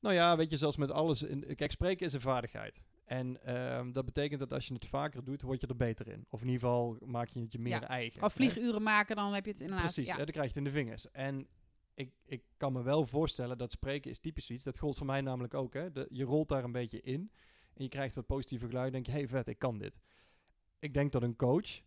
Nou 0.00 0.14
ja, 0.14 0.36
weet 0.36 0.50
je, 0.50 0.56
zoals 0.56 0.76
met 0.76 0.90
alles. 0.90 1.22
In, 1.22 1.54
kijk, 1.56 1.70
spreken 1.70 2.06
is 2.06 2.12
een 2.12 2.20
vaardigheid. 2.20 2.82
En 3.04 3.44
ehm, 3.44 3.92
dat 3.92 4.04
betekent 4.04 4.40
dat 4.40 4.52
als 4.52 4.66
je 4.66 4.74
het 4.74 4.86
vaker 4.86 5.24
doet, 5.24 5.42
word 5.42 5.60
je 5.60 5.66
er 5.66 5.76
beter 5.76 6.08
in. 6.08 6.26
Of 6.28 6.40
in 6.40 6.46
ieder 6.46 6.60
geval 6.60 6.96
maak 7.04 7.28
je 7.28 7.40
het 7.40 7.52
je 7.52 7.58
meer 7.58 7.80
Ja. 7.80 7.88
eigen. 7.88 8.22
Of 8.22 8.28
hè? 8.28 8.44
vlieguren 8.44 8.82
maken, 8.82 9.16
dan 9.16 9.34
heb 9.34 9.44
je 9.44 9.50
het 9.50 9.60
inderdaad. 9.60 9.84
Precies, 9.84 10.06
ja. 10.06 10.16
hè, 10.16 10.24
dan 10.24 10.32
krijg 10.32 10.52
je 10.52 10.58
het 10.58 10.66
in 10.66 10.72
de 10.72 10.78
vingers. 10.78 11.10
En 11.10 11.46
ik, 11.94 12.12
ik 12.24 12.42
kan 12.56 12.72
me 12.72 12.82
wel 12.82 13.06
voorstellen 13.06 13.58
dat 13.58 13.72
spreken 13.72 14.10
is 14.10 14.18
typisch 14.18 14.50
iets. 14.50 14.64
Dat 14.64 14.78
gold 14.78 14.96
voor 14.96 15.06
mij 15.06 15.20
namelijk 15.20 15.54
ook. 15.54 15.72
Hè. 15.74 15.92
De, 15.92 16.06
je 16.10 16.24
rolt 16.24 16.48
daar 16.48 16.64
een 16.64 16.72
beetje 16.72 17.00
in 17.00 17.30
en 17.74 17.82
je 17.82 17.88
krijgt 17.88 18.14
wat 18.14 18.26
positieve 18.26 18.66
geluiden. 18.66 18.92
denk 18.92 19.06
je, 19.06 19.12
hey 19.12 19.28
vet, 19.28 19.48
ik 19.48 19.58
kan 19.58 19.78
dit. 19.78 20.00
Ik 20.78 20.94
denk 20.94 21.12
dat 21.12 21.22
een 21.22 21.36
coach, 21.36 21.80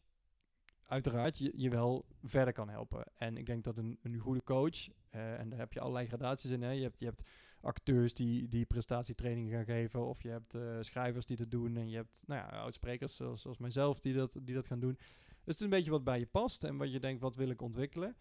uiteraard, 0.85 1.37
je, 1.37 1.51
je 1.55 1.69
wel 1.69 2.05
verder 2.23 2.53
kan 2.53 2.69
helpen. 2.69 3.05
En 3.15 3.37
ik 3.37 3.45
denk 3.45 3.63
dat 3.63 3.77
een, 3.77 3.97
een 4.01 4.17
goede 4.17 4.43
coach, 4.43 4.87
eh, 5.09 5.39
en 5.39 5.49
daar 5.49 5.59
heb 5.59 5.73
je 5.73 5.79
allerlei 5.79 6.07
gradaties 6.07 6.49
in. 6.51 6.61
Hè. 6.61 6.69
Je, 6.71 6.81
hebt, 6.83 6.99
je 6.99 7.05
hebt 7.05 7.23
acteurs 7.61 8.13
die, 8.13 8.47
die 8.49 8.65
prestatietrainingen 8.65 9.51
gaan 9.51 9.65
geven. 9.65 10.05
Of 10.05 10.21
je 10.21 10.29
hebt 10.29 10.53
eh, 10.53 10.77
schrijvers 10.81 11.25
die 11.25 11.37
dat 11.37 11.51
doen. 11.51 11.77
En 11.77 11.89
je 11.89 11.95
hebt 11.95 12.21
nou 12.25 12.41
ja, 12.41 12.57
oudsprekers 12.59 13.15
zoals, 13.15 13.41
zoals 13.41 13.57
mijzelf 13.57 13.99
die 13.99 14.13
dat, 14.13 14.39
die 14.43 14.55
dat 14.55 14.67
gaan 14.67 14.79
doen. 14.79 14.95
Dus 14.95 15.53
het 15.53 15.55
is 15.55 15.61
een 15.61 15.69
beetje 15.69 15.91
wat 15.91 16.03
bij 16.03 16.19
je 16.19 16.25
past 16.25 16.63
en 16.63 16.77
wat 16.77 16.91
je 16.91 16.99
denkt, 16.99 17.21
wat 17.21 17.35
wil 17.35 17.49
ik 17.49 17.61
ontwikkelen. 17.61 18.15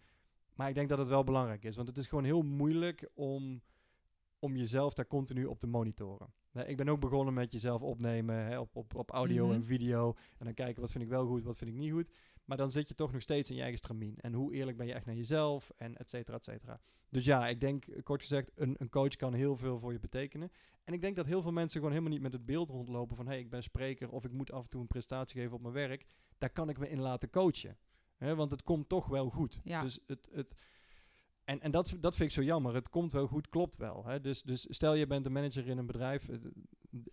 Maar 0.55 0.69
ik 0.69 0.75
denk 0.75 0.89
dat 0.89 0.97
het 0.97 1.07
wel 1.07 1.23
belangrijk 1.23 1.63
is, 1.63 1.75
want 1.75 1.87
het 1.87 1.97
is 1.97 2.07
gewoon 2.07 2.23
heel 2.23 2.41
moeilijk 2.41 3.09
om, 3.13 3.61
om 4.39 4.55
jezelf 4.55 4.93
daar 4.93 5.07
continu 5.07 5.45
op 5.45 5.59
te 5.59 5.67
monitoren. 5.67 6.33
Nee, 6.51 6.65
ik 6.65 6.77
ben 6.77 6.89
ook 6.89 6.99
begonnen 6.99 7.33
met 7.33 7.51
jezelf 7.51 7.81
opnemen 7.81 8.35
hè, 8.35 8.59
op, 8.59 8.75
op, 8.75 8.95
op 8.95 9.11
audio 9.11 9.45
Mhm. 9.45 9.55
en 9.55 9.63
video. 9.63 10.15
En 10.37 10.45
dan 10.45 10.53
kijken 10.53 10.81
wat 10.81 10.91
vind 10.91 11.03
ik 11.03 11.09
wel 11.09 11.25
goed, 11.27 11.43
wat 11.43 11.57
vind 11.57 11.69
ik 11.69 11.75
niet 11.75 11.91
goed. 11.91 12.11
Maar 12.45 12.57
dan 12.57 12.71
zit 12.71 12.87
je 12.89 12.95
toch 12.95 13.11
nog 13.11 13.21
steeds 13.21 13.49
in 13.49 13.55
je 13.55 13.61
eigen 13.61 13.79
stramien. 13.79 14.15
En 14.19 14.33
hoe 14.33 14.53
eerlijk 14.53 14.77
ben 14.77 14.87
je 14.87 14.93
echt 14.93 15.05
naar 15.05 15.15
jezelf 15.15 15.71
en 15.77 15.97
et 15.97 16.09
cetera, 16.09 16.37
et 16.37 16.43
cetera. 16.45 16.79
Dus 17.09 17.25
ja, 17.25 17.47
ik 17.47 17.59
denk, 17.59 17.85
eh, 17.87 18.03
kort 18.03 18.21
gezegd, 18.21 18.51
een, 18.55 18.75
een 18.77 18.89
coach 18.89 19.15
kan 19.15 19.33
heel 19.33 19.55
veel 19.55 19.79
voor 19.79 19.91
je 19.91 19.99
betekenen. 19.99 20.51
En 20.83 20.93
ik 20.93 21.01
denk 21.01 21.15
dat 21.15 21.25
heel 21.25 21.41
veel 21.41 21.51
mensen 21.51 21.77
gewoon 21.77 21.91
helemaal 21.91 22.13
niet 22.13 22.23
met 22.23 22.33
het 22.33 22.45
beeld 22.45 22.69
rondlopen 22.69 23.15
van... 23.15 23.25
hé, 23.25 23.31
hey, 23.31 23.41
ik 23.41 23.49
ben 23.49 23.63
spreker 23.63 24.09
of 24.09 24.25
ik 24.25 24.31
moet 24.31 24.51
af 24.51 24.63
en 24.63 24.69
toe 24.69 24.81
een 24.81 24.87
prestatie 24.87 25.41
geven 25.41 25.55
op 25.55 25.61
mijn 25.61 25.73
werk. 25.73 26.05
Daar 26.37 26.49
kan 26.49 26.69
ik 26.69 26.77
me 26.77 26.89
in 26.89 26.99
laten 26.99 27.29
coachen. 27.29 27.77
Hè, 28.17 28.35
want 28.35 28.51
het 28.51 28.63
komt 28.63 28.89
toch 28.89 29.07
wel 29.07 29.29
goed. 29.29 29.59
Ja. 29.63 29.81
Dus 29.81 29.99
het... 30.07 30.29
het 30.33 30.55
en, 31.43 31.61
en 31.61 31.71
dat, 31.71 31.95
dat 31.99 32.15
vind 32.15 32.29
ik 32.29 32.35
zo 32.35 32.43
jammer. 32.43 32.73
Het 32.73 32.89
komt 32.89 33.11
wel 33.11 33.27
goed, 33.27 33.49
klopt 33.49 33.77
wel. 33.77 34.05
Hè? 34.05 34.21
Dus, 34.21 34.41
dus 34.43 34.65
stel 34.69 34.93
je 34.93 35.07
bent 35.07 35.25
een 35.25 35.31
manager 35.31 35.67
in 35.67 35.77
een 35.77 35.85
bedrijf. 35.85 36.29
eh, 36.29 36.37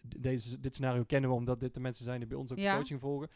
Deze, 0.02 0.60
dit 0.60 0.74
scenario 0.74 1.04
kennen 1.04 1.30
we 1.30 1.36
omdat 1.36 1.60
dit 1.60 1.74
de 1.74 1.80
mensen 1.80 2.04
zijn 2.04 2.18
die 2.18 2.28
bij 2.28 2.38
ons 2.38 2.52
ook 2.52 2.58
Ja. 2.58 2.74
coaching 2.76 3.00
volgen. 3.00 3.28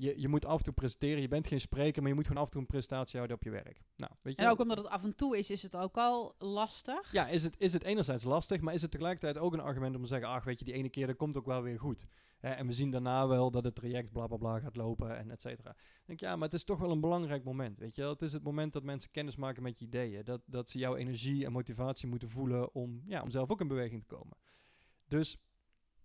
Je, 0.00 0.20
je 0.20 0.28
moet 0.28 0.44
af 0.44 0.58
en 0.58 0.64
toe 0.64 0.74
presenteren. 0.74 1.20
Je 1.20 1.28
bent 1.28 1.46
geen 1.46 1.60
spreker, 1.60 2.00
maar 2.00 2.10
je 2.10 2.16
moet 2.16 2.26
gewoon 2.26 2.42
af 2.42 2.46
en 2.48 2.52
toe 2.52 2.60
een 2.60 2.66
presentatie 2.66 3.16
houden 3.16 3.36
op 3.36 3.42
je 3.42 3.50
werk. 3.50 3.82
Nou, 3.96 4.12
weet 4.22 4.36
je, 4.36 4.42
En 4.42 4.50
ook 4.50 4.60
omdat 4.60 4.76
het 4.76 4.86
af 4.86 5.04
en 5.04 5.16
toe 5.16 5.38
is, 5.38 5.50
is 5.50 5.62
het 5.62 5.76
ook 5.76 5.96
al 5.96 6.34
lastig. 6.38 7.12
ja, 7.12 7.28
is 7.28 7.42
het, 7.42 7.54
is 7.58 7.72
het 7.72 7.82
enerzijds 7.82 8.24
lastig, 8.24 8.60
maar 8.60 8.74
is 8.74 8.82
het 8.82 8.90
tegelijkertijd 8.90 9.38
ook 9.38 9.52
een 9.52 9.60
argument 9.60 9.96
om 9.96 10.02
te 10.02 10.08
zeggen, 10.08 10.28
ach, 10.28 10.44
weet 10.44 10.58
je, 10.58 10.64
die 10.64 10.74
ene 10.74 10.88
keer, 10.88 11.06
dat 11.06 11.16
komt 11.16 11.36
ook 11.36 11.46
wel 11.46 11.62
weer 11.62 11.78
goed. 11.78 12.06
Hè, 12.38 12.50
en 12.50 12.66
we 12.66 12.72
zien 12.72 12.90
daarna 12.90 13.28
wel 13.28 13.50
dat 13.50 13.64
het 13.64 13.74
traject 13.74 14.12
bla 14.12 14.26
bla 14.26 14.36
bla 14.36 14.58
gaat 14.58 14.76
lopen 14.76 15.16
en 15.18 15.30
et 15.30 15.42
cetera. 15.42 15.70
Ik 15.70 16.02
denk, 16.06 16.20
ja, 16.20 16.36
maar 16.36 16.44
het 16.44 16.54
is 16.54 16.64
toch 16.64 16.78
wel 16.78 16.90
een 16.90 17.00
belangrijk 17.00 17.44
moment, 17.44 17.78
weet 17.78 17.94
je. 17.96 18.02
Het 18.02 18.22
is 18.22 18.32
het 18.32 18.42
moment 18.42 18.72
dat 18.72 18.82
mensen 18.82 19.10
kennis 19.10 19.36
maken 19.36 19.62
met 19.62 19.78
je 19.78 19.84
ideeën. 19.84 20.24
Dat, 20.24 20.40
dat 20.46 20.70
ze 20.70 20.78
jouw 20.78 20.96
energie 20.96 21.44
en 21.44 21.52
motivatie 21.52 22.08
moeten 22.08 22.28
voelen 22.28 22.74
om, 22.74 23.02
ja, 23.06 23.22
om 23.22 23.30
zelf 23.30 23.50
ook 23.50 23.60
in 23.60 23.68
beweging 23.68 24.00
te 24.00 24.14
komen. 24.14 24.36
Dus 25.08 25.38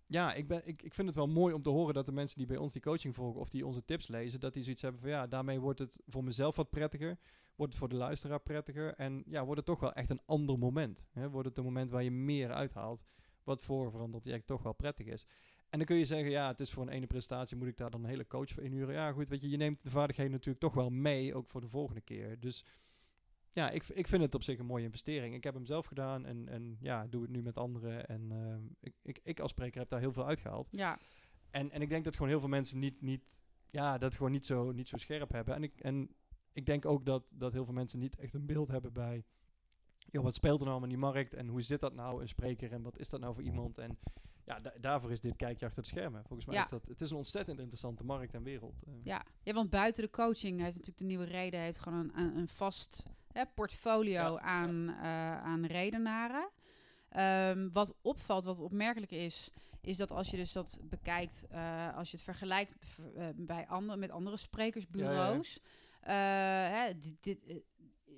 ja, 0.06 0.34
ik, 0.34 0.48
ben, 0.48 0.62
ik, 0.64 0.82
ik 0.82 0.94
vind 0.94 1.06
het 1.06 1.16
wel 1.16 1.26
mooi 1.26 1.54
om 1.54 1.62
te 1.62 1.70
horen 1.70 1.94
dat 1.94 2.06
de 2.06 2.12
mensen 2.12 2.38
die 2.38 2.46
bij 2.46 2.56
ons 2.56 2.72
die 2.72 2.82
coaching 2.82 3.14
volgen 3.14 3.40
of 3.40 3.48
die 3.48 3.66
onze 3.66 3.84
tips 3.84 4.08
lezen, 4.08 4.40
dat 4.40 4.54
die 4.54 4.62
zoiets 4.62 4.82
hebben 4.82 5.00
van 5.00 5.10
ja, 5.10 5.26
daarmee 5.26 5.60
wordt 5.60 5.78
het 5.78 5.98
voor 6.06 6.24
mezelf 6.24 6.56
wat 6.56 6.70
prettiger, 6.70 7.18
wordt 7.56 7.72
het 7.72 7.80
voor 7.80 7.88
de 7.88 7.96
luisteraar 7.96 8.40
prettiger 8.40 8.94
en 8.94 9.22
ja, 9.26 9.44
wordt 9.44 9.56
het 9.56 9.66
toch 9.66 9.80
wel 9.80 9.92
echt 9.92 10.10
een 10.10 10.20
ander 10.24 10.58
moment. 10.58 11.06
Hè? 11.12 11.30
Wordt 11.30 11.48
het 11.48 11.58
een 11.58 11.64
moment 11.64 11.90
waar 11.90 12.02
je 12.02 12.10
meer 12.10 12.52
uithaalt, 12.52 13.04
wat 13.44 13.62
voor 13.62 13.90
veranderd 13.90 14.22
traject 14.22 14.46
toch 14.46 14.62
wel 14.62 14.74
prettig 14.74 15.06
is. 15.06 15.26
En 15.68 15.78
dan 15.78 15.86
kun 15.86 15.96
je 15.96 16.04
zeggen, 16.04 16.30
ja, 16.30 16.48
het 16.48 16.60
is 16.60 16.72
voor 16.72 16.82
een 16.82 16.92
ene 16.92 17.06
presentatie, 17.06 17.56
moet 17.56 17.68
ik 17.68 17.76
daar 17.76 17.90
dan 17.90 18.02
een 18.02 18.08
hele 18.08 18.26
coach 18.26 18.50
voor 18.50 18.62
inhuren? 18.62 18.94
Ja, 18.94 19.12
goed, 19.12 19.28
weet 19.28 19.42
je, 19.42 19.48
je 19.48 19.56
neemt 19.56 19.84
de 19.84 19.90
vaardigheden 19.90 20.32
natuurlijk 20.32 20.60
toch 20.60 20.74
wel 20.74 20.90
mee, 20.90 21.34
ook 21.34 21.48
voor 21.48 21.60
de 21.60 21.68
volgende 21.68 22.00
keer. 22.00 22.40
Dus 22.40 22.64
ja, 23.56 23.70
ik, 23.70 23.88
ik 23.88 24.06
vind 24.06 24.22
het 24.22 24.34
op 24.34 24.42
zich 24.42 24.58
een 24.58 24.66
mooie 24.66 24.84
investering. 24.84 25.34
Ik 25.34 25.44
heb 25.44 25.54
hem 25.54 25.66
zelf 25.66 25.86
gedaan 25.86 26.26
en, 26.26 26.48
en 26.48 26.76
ja, 26.80 27.06
doe 27.06 27.22
het 27.22 27.30
nu 27.30 27.42
met 27.42 27.56
anderen. 27.56 28.06
En 28.06 28.32
ehm, 28.32 28.62
ik, 28.80 28.94
ik, 29.02 29.20
ik 29.22 29.40
als 29.40 29.50
spreker 29.50 29.80
heb 29.80 29.88
daar 29.88 30.00
heel 30.00 30.12
veel 30.12 30.26
uitgehaald. 30.26 30.68
Ja, 30.70 30.98
En, 31.50 31.70
en 31.70 31.82
ik 31.82 31.88
denk 31.88 32.04
dat 32.04 32.14
gewoon 32.14 32.28
heel 32.28 32.40
veel 32.40 32.48
mensen 32.48 32.78
niet, 32.78 33.00
niet, 33.00 33.40
ja, 33.70 33.98
dat 33.98 34.14
gewoon 34.14 34.32
niet 34.32 34.46
zo, 34.46 34.72
niet 34.72 34.88
zo 34.88 34.96
scherp 34.96 35.32
hebben. 35.32 35.54
En 35.54 35.62
ik, 35.62 35.80
en 35.80 36.14
ik 36.52 36.66
denk 36.66 36.84
ook 36.84 37.06
dat, 37.06 37.32
dat 37.34 37.52
heel 37.52 37.64
veel 37.64 37.74
mensen 37.74 37.98
niet 37.98 38.16
echt 38.16 38.34
een 38.34 38.46
beeld 38.46 38.68
hebben 38.68 38.92
bij, 38.92 39.24
joh, 39.98 40.22
wat 40.22 40.34
speelt 40.34 40.60
er 40.60 40.66
nou 40.66 40.82
in 40.82 40.88
die 40.88 40.98
markt 40.98 41.34
en 41.34 41.48
hoe 41.48 41.62
zit 41.62 41.80
dat 41.80 41.94
nou, 41.94 42.20
een 42.20 42.28
spreker 42.28 42.72
en 42.72 42.82
wat 42.82 42.98
is 42.98 43.08
dat 43.08 43.20
nou 43.20 43.34
voor 43.34 43.42
iemand? 43.42 43.78
En 43.78 43.98
ja, 44.46 44.60
da- 44.60 44.72
daarvoor 44.80 45.10
is 45.10 45.20
dit 45.20 45.36
kijkje 45.36 45.66
achter 45.66 45.82
de 45.82 45.88
schermen. 45.88 46.22
Volgens 46.26 46.46
mij 46.48 46.56
Ja. 46.56 46.64
is 46.64 46.70
dat, 46.70 46.86
het 46.88 47.00
is 47.00 47.10
een 47.10 47.16
ontzettend 47.16 47.58
interessante 47.58 48.04
markt 48.04 48.34
en 48.34 48.42
wereld. 48.42 48.82
eh. 48.86 48.92
ja. 49.02 49.22
ja, 49.42 49.52
want 49.52 49.70
buiten 49.70 50.02
de 50.02 50.10
coaching 50.10 50.54
heeft 50.60 50.70
natuurlijk 50.72 50.98
de 50.98 51.04
nieuwe 51.04 51.24
reden 51.24 51.60
heeft 51.60 51.78
gewoon 51.78 52.10
een, 52.14 52.36
een, 52.36 52.48
vast 52.48 53.02
hè, 53.32 53.42
portfolio 53.54 54.12
Ja, 54.34 54.40
aan, 54.40 54.88
eh, 54.88 55.42
aan 55.42 55.64
redenaren. 55.64 56.50
Ehm, 57.08 57.68
wat 57.72 57.94
opvalt, 58.02 58.44
wat 58.44 58.58
opmerkelijk 58.58 59.12
is, 59.12 59.50
is 59.80 59.96
dat 59.96 60.10
als 60.10 60.30
je 60.30 60.36
dus 60.36 60.52
dat 60.52 60.78
bekijkt, 60.82 61.46
eh, 61.46 61.96
als 61.96 62.10
je 62.10 62.16
het 62.16 62.24
vergelijkt 62.24 62.74
bij 63.34 63.66
andere, 63.68 63.98
met 63.98 64.10
andere 64.10 64.36
sprekersbureaus, 64.36 65.60
eh, 66.00 66.12
hè, 66.68 66.98
dit, 66.98 67.16
dit, 67.20 67.62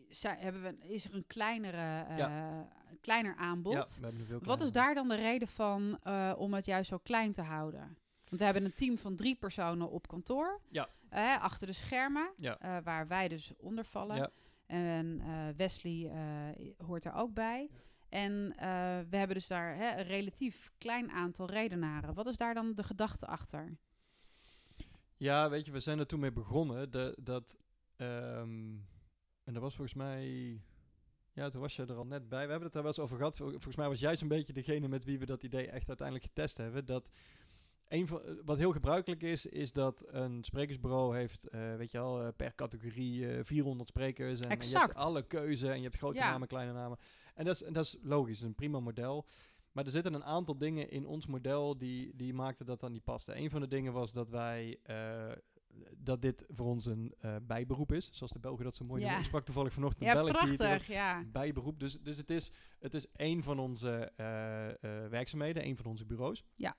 eh, 0.09 0.15
zij- 0.15 0.37
hebben 0.38 0.62
we, 0.62 0.77
is 0.87 1.05
er 1.05 1.15
een 1.15 1.27
kleinere, 1.27 2.05
eh, 2.09 2.61
kleiner 3.00 3.37
aanbod. 3.37 3.73
Ja, 3.73 3.85
we 4.00 4.07
hebben 4.07 4.27
veel 4.27 4.41
Wat 4.43 4.61
is 4.61 4.73
daar 4.73 4.95
dan 4.95 5.09
de 5.09 5.15
reden 5.15 5.49
van 5.49 5.99
eh, 6.03 6.35
om 6.37 6.55
het 6.55 6.67
juist 6.67 6.88
zo 6.88 6.99
klein 6.99 7.33
te 7.33 7.43
houden? 7.43 7.99
Want 8.25 8.41
we 8.41 8.45
hebben 8.45 8.65
een 8.65 8.75
team 8.75 8.99
van 8.99 9.17
drie 9.17 9.35
personen 9.37 9.91
op 9.91 10.09
kantoor. 10.09 10.61
Ja. 10.71 10.88
achter 11.41 11.67
de 11.67 11.73
schermen, 11.73 12.31
eh, 12.38 12.77
waar 12.85 13.07
wij 13.07 13.29
dus 13.29 13.53
onder 13.57 13.85
vallen. 13.85 14.31
En 14.67 15.23
Wesley 15.57 16.11
hoort 16.87 17.05
er 17.05 17.12
ook 17.12 17.35
bij. 17.35 17.71
En 18.09 18.49
we 19.11 19.17
hebben 19.17 19.37
dus 19.37 19.47
daar 19.47 19.77
hè, 19.77 19.99
een 19.99 20.07
relatief 20.07 20.71
klein 20.79 21.11
aantal 21.11 21.50
redenaren. 21.50 22.15
Wat 22.15 22.27
is 22.27 22.37
daar 22.37 22.55
dan 22.55 22.75
de 22.75 22.83
gedachte 22.83 23.27
achter? 23.27 23.77
Ja, 25.17 25.49
weet 25.50 25.67
je, 25.67 25.73
we 25.73 25.81
zijn 25.81 25.99
er 25.99 26.07
toen 26.07 26.21
mee 26.21 26.33
begonnen. 26.33 26.91
De, 26.91 27.17
dat, 27.21 27.57
ehm, 27.97 28.77
en 29.49 29.55
dat 29.55 29.62
was 29.62 29.75
volgens 29.75 29.97
mij... 29.97 30.61
Ja, 31.33 31.49
toen 31.49 31.61
was 31.61 31.76
je 31.76 31.83
er 31.87 31.95
al 31.95 32.07
net 32.07 32.28
bij. 32.28 32.45
We 32.45 32.50
hebben 32.50 32.67
het 32.69 32.75
er 32.76 32.83
wel 32.83 32.90
eens 32.90 33.00
over 33.00 33.17
gehad. 33.17 33.37
Vol- 33.37 33.50
Volgens 33.50 33.76
mij 33.76 33.88
was 33.88 34.00
jij 34.00 34.17
zo'n 34.17 34.28
beetje 34.28 34.52
degene 34.52 34.88
met 34.88 35.05
wie 35.05 35.19
we 35.19 35.26
dat 35.26 35.43
idee 35.43 35.67
echt 35.67 35.88
uiteindelijk 35.88 36.26
getest 36.26 36.57
hebben. 36.57 36.85
Dat 36.85 37.11
een 37.88 38.07
van, 38.07 38.23
eh, 38.25 38.33
wat 38.45 38.59
heel 38.59 38.73
gebruikelijk 38.73 39.23
is, 39.23 39.47
is 39.47 39.73
dat 39.73 40.05
een 40.07 40.45
sprekersbureau 40.45 41.17
heeft, 41.17 41.49
eh, 41.49 41.76
weet 41.76 41.90
je 41.90 41.99
al, 41.99 42.33
per 42.33 42.55
categorie 42.55 43.28
eh 43.33 43.45
400 43.45 43.88
sprekers. 43.88 44.38
En, 44.40 44.45
en 44.45 44.49
je 44.50 44.55
Exact. 44.57 44.87
hebt 44.87 44.99
alle 44.99 45.23
keuze 45.26 45.71
en 45.71 45.76
je 45.76 45.83
hebt 45.83 45.97
grote 45.97 46.19
Ja. 46.19 46.31
namen, 46.31 46.49
kleine 46.49 46.73
namen. 46.73 46.99
En 47.35 47.45
dat 47.45 47.55
is, 47.55 47.62
en 47.62 47.73
dat 47.73 47.85
is 47.85 47.97
logisch, 48.02 48.40
een 48.40 48.55
prima 48.55 48.81
model. 48.81 49.26
Maar 49.73 49.85
er 49.85 49.90
zitten 49.90 50.14
een 50.14 50.25
aantal 50.25 50.59
dingen 50.59 50.90
in 50.90 51.07
ons 51.07 51.26
model 51.26 51.78
die, 51.78 52.17
die 52.17 52.35
maakten 52.35 52.67
dat 52.67 52.81
dan 52.81 52.93
niet 52.93 53.05
paste. 53.05 53.37
Een 53.37 53.50
van 53.50 53.61
de 53.61 53.69
dingen 53.69 53.93
was 53.93 54.12
dat 54.12 54.28
wij 54.31 54.78
eh, 54.83 55.33
dat 55.99 56.23
dit 56.23 56.45
voor 56.49 56.67
ons 56.67 56.87
een 56.87 57.15
eh, 57.21 57.37
bijberoep 57.43 57.93
is, 57.93 58.11
zoals 58.13 58.33
de 58.33 58.39
Belgen 58.39 58.65
dat 58.65 58.77
zo 58.77 58.85
mooi 58.85 58.99
Ja. 59.01 59.05
noemen. 59.05 59.23
Ik 59.23 59.29
sprak 59.29 59.45
toevallig 59.45 59.73
vanochtend 59.73 60.03
een 60.03 60.09
Ja, 60.09 60.23
die 60.23 60.33
het 60.33 60.57
prachtig. 60.57 60.87
Ja. 60.87 61.25
bijberoep. 61.33 61.81
Dus, 61.81 62.01
dus 62.01 62.17
het, 62.17 62.31
is, 62.31 62.51
het 62.79 62.95
is 62.95 63.13
één 63.13 63.43
van 63.43 63.59
onze 63.59 64.13
eh, 64.17 64.69
eh, 64.69 65.11
werkzaamheden, 65.11 65.63
één 65.63 65.77
van 65.77 65.87
onze 65.87 66.05
bureaus. 66.07 66.45
Ja. 66.55 66.77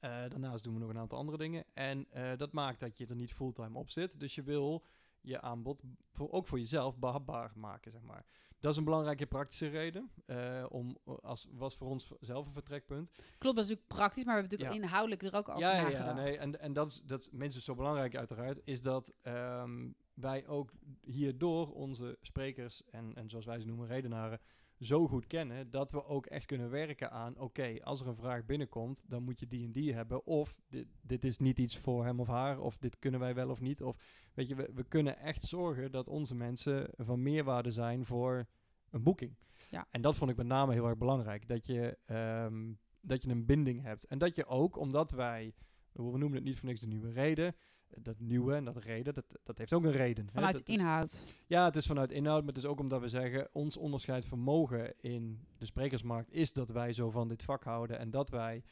Daarnaast 0.00 0.64
doen 0.64 0.74
we 0.74 0.80
nog 0.80 0.88
een 0.88 0.98
aantal 0.98 1.18
andere 1.18 1.38
dingen. 1.38 1.64
En 1.74 2.06
dat 2.36 2.52
maakt 2.52 2.80
dat 2.80 2.98
je 2.98 3.06
er 3.06 3.16
niet 3.16 3.32
fulltime 3.32 3.78
op 3.78 3.90
zit. 3.90 4.20
Dus 4.20 4.34
je 4.34 4.42
wil 4.42 4.84
je 5.20 5.40
aanbod 5.40 5.82
voor, 6.10 6.30
ook 6.30 6.46
voor 6.46 6.58
jezelf 6.58 6.98
behapbaar 6.98 7.52
maken, 7.54 7.90
zeg 7.92 8.02
maar. 8.02 8.24
Dat 8.64 8.72
is 8.72 8.78
een 8.78 8.84
belangrijke 8.84 9.26
praktische 9.26 9.66
reden. 9.68 10.10
eh, 10.26 10.64
om, 10.68 10.98
als, 11.22 11.48
was 11.52 11.76
voor 11.76 11.88
ons 11.88 12.12
zelf 12.20 12.46
een 12.46 12.52
vertrekpunt. 12.52 13.10
Klopt, 13.38 13.56
dat 13.56 13.64
is 13.64 13.70
natuurlijk 13.70 13.86
praktisch, 13.86 14.24
maar 14.24 14.34
we 14.34 14.40
hebben 14.40 14.50
natuurlijk 14.58 14.80
Ja. 14.80 14.86
inhoudelijk 14.86 15.22
er 15.22 15.34
ook 15.38 15.48
over 15.48 15.60
Ja, 15.60 15.76
ja, 15.76 15.82
nagedacht. 15.82 16.06
ja, 16.16 16.22
nee, 16.22 16.38
en, 16.38 16.60
en 16.60 16.72
dat 16.72 16.88
is, 16.88 17.02
dat 17.02 17.20
is 17.20 17.30
minstens 17.30 17.64
zo 17.64 17.74
belangrijk 17.74 18.16
uiteraard, 18.16 18.60
is 18.64 18.82
dat 18.82 19.14
ehm, 19.22 19.88
wij 20.14 20.46
ook 20.46 20.72
hierdoor 21.02 21.72
onze 21.72 22.18
sprekers 22.20 22.82
en, 22.90 23.14
en 23.14 23.30
zoals 23.30 23.44
wij 23.44 23.60
ze 23.60 23.66
noemen, 23.66 23.86
redenaren, 23.86 24.40
zo 24.80 25.06
goed 25.06 25.26
kennen, 25.26 25.70
dat 25.70 25.90
we 25.90 26.04
ook 26.04 26.26
echt 26.26 26.46
kunnen 26.46 26.70
werken 26.70 27.10
aan, 27.10 27.38
oké, 27.38 27.76
als 27.82 28.00
er 28.00 28.06
een 28.06 28.16
vraag 28.16 28.44
binnenkomt, 28.44 29.04
dan 29.08 29.22
moet 29.22 29.40
je 29.40 29.46
die 29.46 29.64
en 29.64 29.72
die 29.72 29.94
hebben, 29.94 30.26
of 30.26 30.60
dit, 30.68 30.86
dit 31.02 31.24
is 31.24 31.38
niet 31.38 31.58
iets 31.58 31.78
voor 31.78 32.04
hem 32.04 32.20
of 32.20 32.26
haar, 32.26 32.60
of 32.60 32.78
dit 32.78 32.98
kunnen 32.98 33.20
wij 33.20 33.34
wel 33.34 33.50
of 33.50 33.60
niet, 33.60 33.82
of 33.82 33.96
weet 34.34 34.48
je, 34.48 34.54
we, 34.54 34.70
we 34.74 34.84
kunnen 34.84 35.18
echt 35.18 35.44
zorgen 35.44 35.92
dat 35.92 36.08
onze 36.08 36.34
mensen 36.34 36.90
van 36.96 37.22
meerwaarde 37.22 37.70
zijn 37.70 38.04
voor 38.04 38.46
een 38.90 39.02
boeking. 39.02 39.36
Ja. 39.70 39.86
En 39.90 40.02
dat 40.02 40.16
vond 40.16 40.30
ik 40.30 40.36
met 40.36 40.46
name 40.46 40.72
heel 40.72 40.86
erg 40.86 40.98
belangrijk, 40.98 41.48
dat 41.48 41.66
je, 41.66 41.98
ehm, 42.04 42.72
dat 43.00 43.22
je 43.22 43.30
een 43.30 43.46
binding 43.46 43.82
hebt. 43.82 44.04
En 44.04 44.18
dat 44.18 44.34
je 44.36 44.46
ook, 44.46 44.76
omdat 44.76 45.10
wij, 45.10 45.54
we 45.92 46.02
noemen 46.02 46.34
het 46.34 46.44
niet 46.44 46.58
voor 46.58 46.68
niks 46.68 46.80
de 46.80 46.86
nieuwe 46.86 47.12
reden, 47.12 47.54
dat 47.98 48.20
nieuwe 48.20 48.54
en 48.54 48.64
dat 48.64 48.76
reden, 48.76 49.14
dat, 49.14 49.24
dat 49.42 49.58
heeft 49.58 49.72
ook 49.72 49.84
een 49.84 49.92
reden. 49.92 50.24
hè. 50.26 50.30
Vanuit 50.32 50.62
is- 50.68 50.74
inhoud. 50.74 51.26
ja, 51.46 51.64
het 51.64 51.76
is 51.76 51.86
vanuit 51.86 52.12
inhoud, 52.12 52.38
maar 52.44 52.54
het 52.54 52.62
is 52.62 52.68
ook 52.68 52.80
omdat 52.80 53.00
we 53.00 53.08
zeggen, 53.08 53.48
ons 53.52 53.76
onderscheid 53.76 54.24
vermogen 54.26 54.94
in 55.00 55.46
de 55.58 55.66
sprekersmarkt 55.66 56.32
is 56.32 56.52
dat 56.52 56.70
wij 56.70 56.92
zo 56.92 57.10
van 57.10 57.28
dit 57.28 57.42
vak 57.42 57.64
houden 57.64 57.98
en 57.98 58.10
dat 58.10 58.28
wij 58.28 58.62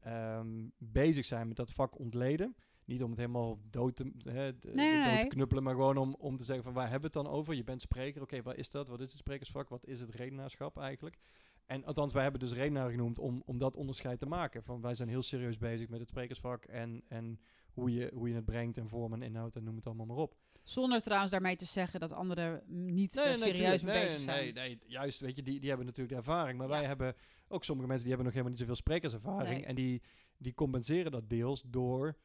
ehm, 0.00 0.68
bezig 0.78 1.24
zijn 1.24 1.48
met 1.48 1.56
dat 1.56 1.72
vak 1.72 1.98
ontleden. 1.98 2.56
Niet 2.84 3.02
om 3.02 3.10
het 3.10 3.18
helemaal 3.18 3.58
dood 3.70 3.96
te, 3.96 4.12
hè, 4.30 4.52
d- 4.58 4.64
Nee, 4.64 4.74
nee, 4.74 4.94
dood 4.94 5.04
te 5.04 5.10
nee. 5.10 5.26
knuppelen, 5.26 5.62
maar 5.62 5.74
gewoon 5.74 5.96
om, 5.96 6.14
om 6.18 6.36
te 6.36 6.44
zeggen 6.44 6.64
van 6.64 6.72
waar 6.72 6.90
hebben 6.90 7.10
we 7.12 7.18
het 7.18 7.26
dan 7.26 7.34
over? 7.34 7.54
Je 7.54 7.64
bent 7.64 7.80
spreker, 7.82 8.22
oké, 8.22 8.42
wat 8.42 8.56
is 8.56 8.70
dat? 8.70 8.88
Wat 8.88 9.00
is 9.00 9.10
het 9.10 9.18
sprekersvak? 9.18 9.68
Wat 9.68 9.86
is 9.86 10.00
het 10.00 10.14
redenaarschap 10.14 10.78
eigenlijk? 10.78 11.18
En 11.66 11.84
althans, 11.84 12.12
wij 12.12 12.22
hebben 12.22 12.40
dus 12.40 12.52
redenaar 12.52 12.90
genoemd 12.90 13.18
om, 13.18 13.42
om 13.46 13.58
dat 13.58 13.76
onderscheid 13.76 14.18
te 14.18 14.26
maken. 14.26 14.62
Van 14.62 14.80
wij 14.80 14.94
zijn 14.94 15.08
heel 15.08 15.22
serieus 15.22 15.58
bezig 15.58 15.88
met 15.88 16.00
het 16.00 16.08
sprekersvak 16.08 16.64
en, 16.64 17.02
en 17.08 17.40
hoe, 17.72 17.92
je, 17.92 18.10
hoe 18.14 18.28
je 18.28 18.34
het 18.34 18.44
brengt 18.44 18.78
en 18.78 18.88
vorm 18.88 19.12
en 19.12 19.22
inhoud 19.22 19.56
en 19.56 19.64
noem 19.64 19.76
het 19.76 19.86
allemaal 19.86 20.06
maar 20.06 20.16
op. 20.16 20.34
Zonder 20.62 21.00
trouwens 21.02 21.30
daarmee 21.30 21.56
te 21.56 21.64
zeggen 21.64 22.00
dat 22.00 22.12
anderen 22.12 22.62
niet 22.66 23.14
Nee, 23.14 23.24
er 23.24 23.38
nee, 23.38 23.54
serieus 23.54 23.82
mee 23.82 24.02
bezig 24.02 24.20
zijn. 24.20 24.42
Nee, 24.42 24.52
nee, 24.52 24.78
juist, 24.86 25.20
weet 25.20 25.36
je, 25.36 25.42
die, 25.42 25.60
die 25.60 25.68
hebben 25.68 25.86
natuurlijk 25.86 26.14
de 26.14 26.20
ervaring. 26.20 26.58
Maar 26.58 26.68
Ja. 26.68 26.72
wij 26.78 26.86
hebben 26.86 27.14
ook 27.48 27.64
sommige 27.64 27.88
mensen 27.88 28.06
die 28.06 28.16
hebben 28.16 28.32
nog 28.34 28.42
helemaal 28.44 28.50
niet 28.50 28.58
zoveel 28.60 28.82
sprekerservaring. 28.82 29.64
En 29.64 29.74
die, 29.74 30.02
die 30.36 30.54
compenseren 30.54 31.12
dat 31.12 31.28
deels 31.28 31.62
door 31.66 32.16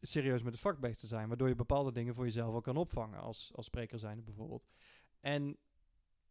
serieus 0.00 0.42
met 0.42 0.52
het 0.52 0.62
vak 0.62 0.78
bezig 0.78 0.96
te 0.96 1.06
zijn. 1.06 1.28
Waardoor 1.28 1.48
je 1.48 1.54
bepaalde 1.54 1.92
dingen 1.92 2.14
voor 2.14 2.24
jezelf 2.24 2.54
ook 2.54 2.64
kan 2.64 2.76
opvangen 2.76 3.20
als, 3.20 3.50
als 3.54 3.66
spreker 3.66 3.98
zijnde 3.98 4.22
bijvoorbeeld. 4.22 4.66
En 5.20 5.56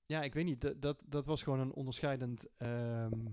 ja, 0.06 0.22
ik 0.24 0.34
weet 0.34 0.46
niet, 0.46 0.62
dat, 0.62 0.82
dat, 0.82 1.02
dat 1.06 1.26
was 1.26 1.44
gewoon 1.44 1.60
een 1.60 1.74
onderscheidend 1.74 2.48
ehm, 2.58 3.26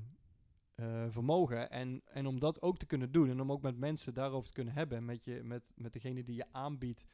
eh, 0.80 1.04
vermogen. 1.08 1.70
En, 1.70 2.02
en 2.04 2.26
om 2.26 2.40
dat 2.40 2.62
ook 2.62 2.78
te 2.78 2.86
kunnen 2.86 3.12
doen 3.12 3.30
en 3.30 3.40
om 3.40 3.52
ook 3.52 3.62
met 3.62 3.76
mensen 3.78 4.14
daarover 4.14 4.46
te 4.48 4.54
kunnen 4.54 4.74
hebben, 4.74 5.04
met, 5.04 5.24
je, 5.24 5.40
met, 5.42 5.62
met 5.74 5.92
degene 5.92 6.22
die 6.24 6.36
je 6.36 6.46
aanbiedt, 6.52 7.04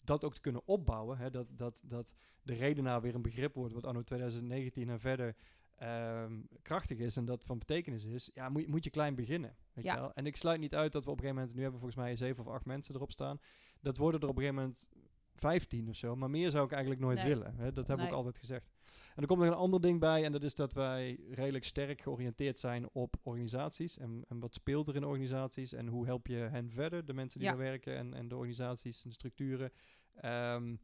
dat 0.00 0.24
ook 0.24 0.34
te 0.34 0.40
kunnen 0.40 0.62
opbouwen. 0.66 1.18
Hè, 1.18 1.30
dat, 1.30 1.46
dat, 1.50 1.82
dat 1.86 2.14
de 2.42 2.54
redenaar 2.54 3.00
weer 3.00 3.14
een 3.14 3.22
begrip 3.22 3.54
wordt 3.54 3.74
wat 3.74 3.86
anno 3.86 4.02
2019 4.02 4.88
en 4.88 5.00
verder 5.00 5.36
ehm, 5.76 6.40
krachtig 6.62 6.98
is 6.98 7.16
en 7.16 7.24
dat 7.24 7.44
van 7.44 7.58
betekenis 7.58 8.04
is, 8.04 8.30
ja, 8.34 8.48
moet, 8.48 8.62
je- 8.62 8.68
moet 8.68 8.84
je 8.84 8.90
klein 8.90 9.14
beginnen. 9.14 9.56
Weet 9.72 9.84
Ja. 9.84 9.94
je 9.94 10.00
wel? 10.00 10.12
En 10.14 10.26
ik 10.26 10.36
sluit 10.36 10.60
niet 10.60 10.74
uit 10.74 10.92
dat 10.92 11.04
we 11.04 11.10
op 11.10 11.16
een 11.16 11.22
gegeven 11.22 11.40
moment, 11.42 11.56
nu 11.56 11.62
hebben 11.62 11.80
we 11.80 11.86
volgens 11.86 12.06
mij 12.06 12.16
zeven 12.16 12.44
of 12.46 12.52
acht 12.52 12.64
mensen 12.64 12.94
erop 12.94 13.10
staan, 13.12 13.38
dat 13.80 13.96
worden 13.96 14.20
er 14.20 14.28
op 14.28 14.36
een 14.36 14.42
gegeven 14.42 14.62
moment 14.62 14.88
15 15.34 15.88
of 15.88 15.96
zo, 15.96 16.16
maar 16.16 16.30
meer 16.30 16.50
zou 16.50 16.64
ik 16.64 16.70
eigenlijk 16.72 17.00
nooit 17.02 17.18
Nee. 17.18 17.26
willen. 17.28 17.54
Hè? 17.56 17.72
Dat 17.72 17.86
we 17.88 17.94
Nee. 17.96 18.06
ook 18.06 18.12
altijd 18.12 18.38
gezegd. 18.38 18.70
En 19.14 19.22
er 19.22 19.26
komt 19.26 19.40
nog 19.40 19.48
een 19.48 19.54
ander 19.54 19.80
ding 19.80 20.00
bij, 20.00 20.24
en 20.24 20.32
dat 20.32 20.42
is 20.42 20.54
dat 20.54 20.72
wij 20.72 21.20
redelijk 21.30 21.64
sterk 21.64 22.00
georiënteerd 22.00 22.58
zijn 22.58 22.88
op 22.92 23.14
organisaties. 23.22 23.98
En, 23.98 24.24
en 24.28 24.38
wat 24.38 24.54
speelt 24.54 24.88
er 24.88 24.96
in 24.96 25.04
organisaties 25.04 25.72
en 25.72 25.86
hoe 25.86 26.06
help 26.06 26.26
je 26.26 26.36
hen 26.36 26.70
verder, 26.70 27.04
de 27.04 27.12
mensen 27.14 27.40
die 27.40 27.48
Ja. 27.48 27.54
daar 27.54 27.64
werken 27.64 27.96
en, 27.96 28.14
en 28.14 28.28
de 28.28 28.34
organisaties 28.36 29.02
en 29.02 29.08
de 29.08 29.14
structuren. 29.14 29.72
Ehm, 30.14 30.76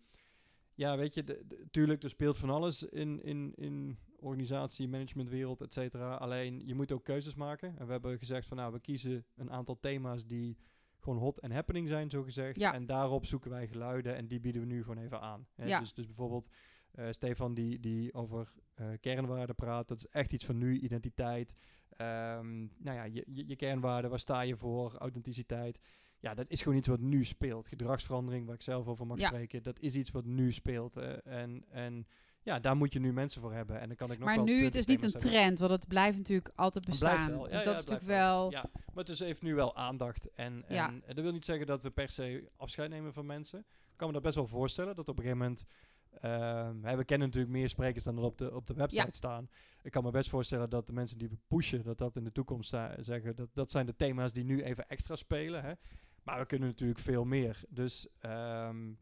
ja, 0.74 0.96
weet 0.96 1.14
je, 1.14 1.24
de, 1.24 1.42
de- 1.48 1.66
tuurlijk, 1.70 2.02
er 2.02 2.08
speelt 2.10 2.36
van 2.36 2.50
alles 2.50 2.82
in, 2.82 3.22
in, 3.22 3.52
in 3.54 3.98
organisatie, 4.16 4.88
managementwereld, 4.88 5.60
et 5.60 5.72
cetera. 5.72 6.14
Alleen, 6.14 6.62
je 6.66 6.74
moet 6.74 6.92
ook 6.92 7.04
keuzes 7.04 7.34
maken. 7.34 7.78
En 7.78 7.86
we 7.86 7.92
hebben 7.92 8.18
gezegd 8.18 8.46
van, 8.46 8.56
nou, 8.56 8.72
we 8.72 8.80
kiezen 8.80 9.24
een 9.36 9.50
aantal 9.50 9.78
thema's 9.80 10.26
die 10.26 10.56
gewoon 10.98 11.18
hot 11.18 11.38
en 11.38 11.50
happening 11.52 11.88
zijn, 11.88 12.10
zo 12.10 12.22
gezegd. 12.22 12.56
Ja. 12.60 12.74
En 12.74 12.86
daarop 12.86 13.26
zoeken 13.26 13.50
wij 13.50 13.66
geluiden 13.66 14.16
en 14.16 14.26
die 14.28 14.40
bieden 14.40 14.60
we 14.60 14.66
nu 14.66 14.82
gewoon 14.82 15.02
even 15.04 15.20
aan. 15.20 15.46
Hè? 15.54 15.66
Ja. 15.66 15.80
Dus, 15.80 15.94
dus 15.94 16.06
bijvoorbeeld 16.06 16.48
eh, 16.92 17.06
Stefan 17.10 17.54
die, 17.54 17.80
die 17.80 18.14
over 18.14 18.52
eh, 18.74 18.86
kernwaarden 19.00 19.54
praat. 19.54 19.88
Dat 19.88 19.96
is 19.98 20.06
echt 20.08 20.32
iets 20.32 20.44
van 20.44 20.58
nu, 20.58 20.78
identiteit. 20.78 21.54
Ehm, 21.96 22.58
nou 22.60 22.96
ja, 22.96 23.04
je, 23.04 23.24
je, 23.26 23.46
je 23.46 23.56
kernwaarden, 23.56 24.10
waar 24.10 24.18
sta 24.20 24.40
je 24.40 24.56
voor? 24.56 24.94
Authenticiteit. 24.98 25.80
Ja, 26.18 26.34
dat 26.34 26.50
is 26.50 26.62
gewoon 26.62 26.78
iets 26.78 26.88
wat 26.88 27.00
nu 27.00 27.24
speelt. 27.24 27.66
Gedragsverandering, 27.68 28.46
waar 28.46 28.54
ik 28.54 28.62
zelf 28.62 28.86
over 28.86 29.06
mag 29.06 29.18
Ja. 29.18 29.28
spreken, 29.28 29.62
dat 29.62 29.80
is 29.80 29.94
iets 29.94 30.10
wat 30.10 30.24
nu 30.24 30.52
speelt. 30.52 30.96
eh, 30.96 31.26
en, 31.42 31.64
en 31.70 32.06
ja, 32.42 32.58
daar 32.60 32.76
moet 32.76 32.92
je 32.92 33.00
nu 33.00 33.12
mensen 33.12 33.40
voor 33.40 33.52
hebben. 33.52 33.80
En 33.80 33.86
dan 33.86 33.96
kan 33.96 34.10
ik 34.10 34.18
nog 34.18 34.26
Maar 34.28 34.36
wel 34.36 34.44
nu, 34.44 34.62
het 34.64 34.72
20 34.72 34.80
is 34.80 34.86
niet 34.86 35.02
een 35.02 35.10
hebben. 35.20 35.30
trend, 35.30 35.58
want 35.58 35.70
het 35.70 35.88
blijft 35.88 36.16
natuurlijk 36.18 36.52
altijd 36.54 36.84
bestaan. 36.84 37.30
wel. 37.30 37.44
Ja, 37.44 37.50
dus 37.50 37.58
ja, 37.58 37.64
dat 37.64 37.74
is 37.74 37.80
natuurlijk 37.80 38.06
wel... 38.08 38.50
Ja, 38.50 38.64
maar 38.72 39.04
het 39.04 39.08
is, 39.08 39.18
heeft 39.18 39.42
nu 39.42 39.54
wel 39.54 39.76
aandacht. 39.76 40.30
En, 40.32 40.64
en, 40.68 40.76
en 41.06 41.14
dat 41.14 41.24
wil 41.24 41.32
niet 41.32 41.44
zeggen 41.44 41.66
dat 41.66 41.82
we 41.82 41.90
per 41.90 42.10
se 42.10 42.50
afscheid 42.56 42.90
nemen 42.90 43.12
van 43.12 43.26
mensen. 43.26 43.58
Ik 43.58 43.96
kan 43.96 44.06
me 44.06 44.12
dat 44.12 44.22
best 44.22 44.34
wel 44.34 44.46
voorstellen. 44.46 44.94
Dat 44.96 45.08
op 45.08 45.16
een 45.18 45.22
gegeven 45.22 45.42
moment... 45.42 45.64
ehm, 46.20 46.96
we 46.96 47.04
kennen 47.04 47.26
natuurlijk 47.26 47.52
meer 47.54 47.68
sprekers 47.68 48.04
dan 48.04 48.16
er 48.16 48.22
op 48.24 48.38
de, 48.38 48.54
op 48.54 48.66
de 48.66 48.74
website 48.74 49.04
Ja. 49.06 49.12
staan. 49.12 49.48
Ik 49.82 49.90
kan 49.90 50.04
me 50.04 50.10
best 50.10 50.30
voorstellen 50.30 50.70
dat 50.70 50.86
de 50.86 50.92
mensen 50.92 51.18
die 51.18 51.28
we 51.28 51.36
pushen... 51.48 51.82
dat 51.82 51.98
dat 51.98 52.16
in 52.16 52.24
de 52.24 52.32
toekomst 52.32 52.74
zeggen... 53.00 53.36
Dat, 53.36 53.48
dat 53.54 53.70
zijn 53.70 53.86
de 53.86 53.96
thema's 53.96 54.32
die 54.32 54.44
nu 54.44 54.62
even 54.62 54.88
extra 54.88 55.16
spelen. 55.16 55.62
Hè. 55.62 55.72
Maar 56.22 56.38
we 56.38 56.46
kunnen 56.46 56.68
natuurlijk 56.68 57.00
veel 57.00 57.24
meer. 57.24 57.60
Dus... 57.68 58.08
ehm, 58.18 58.92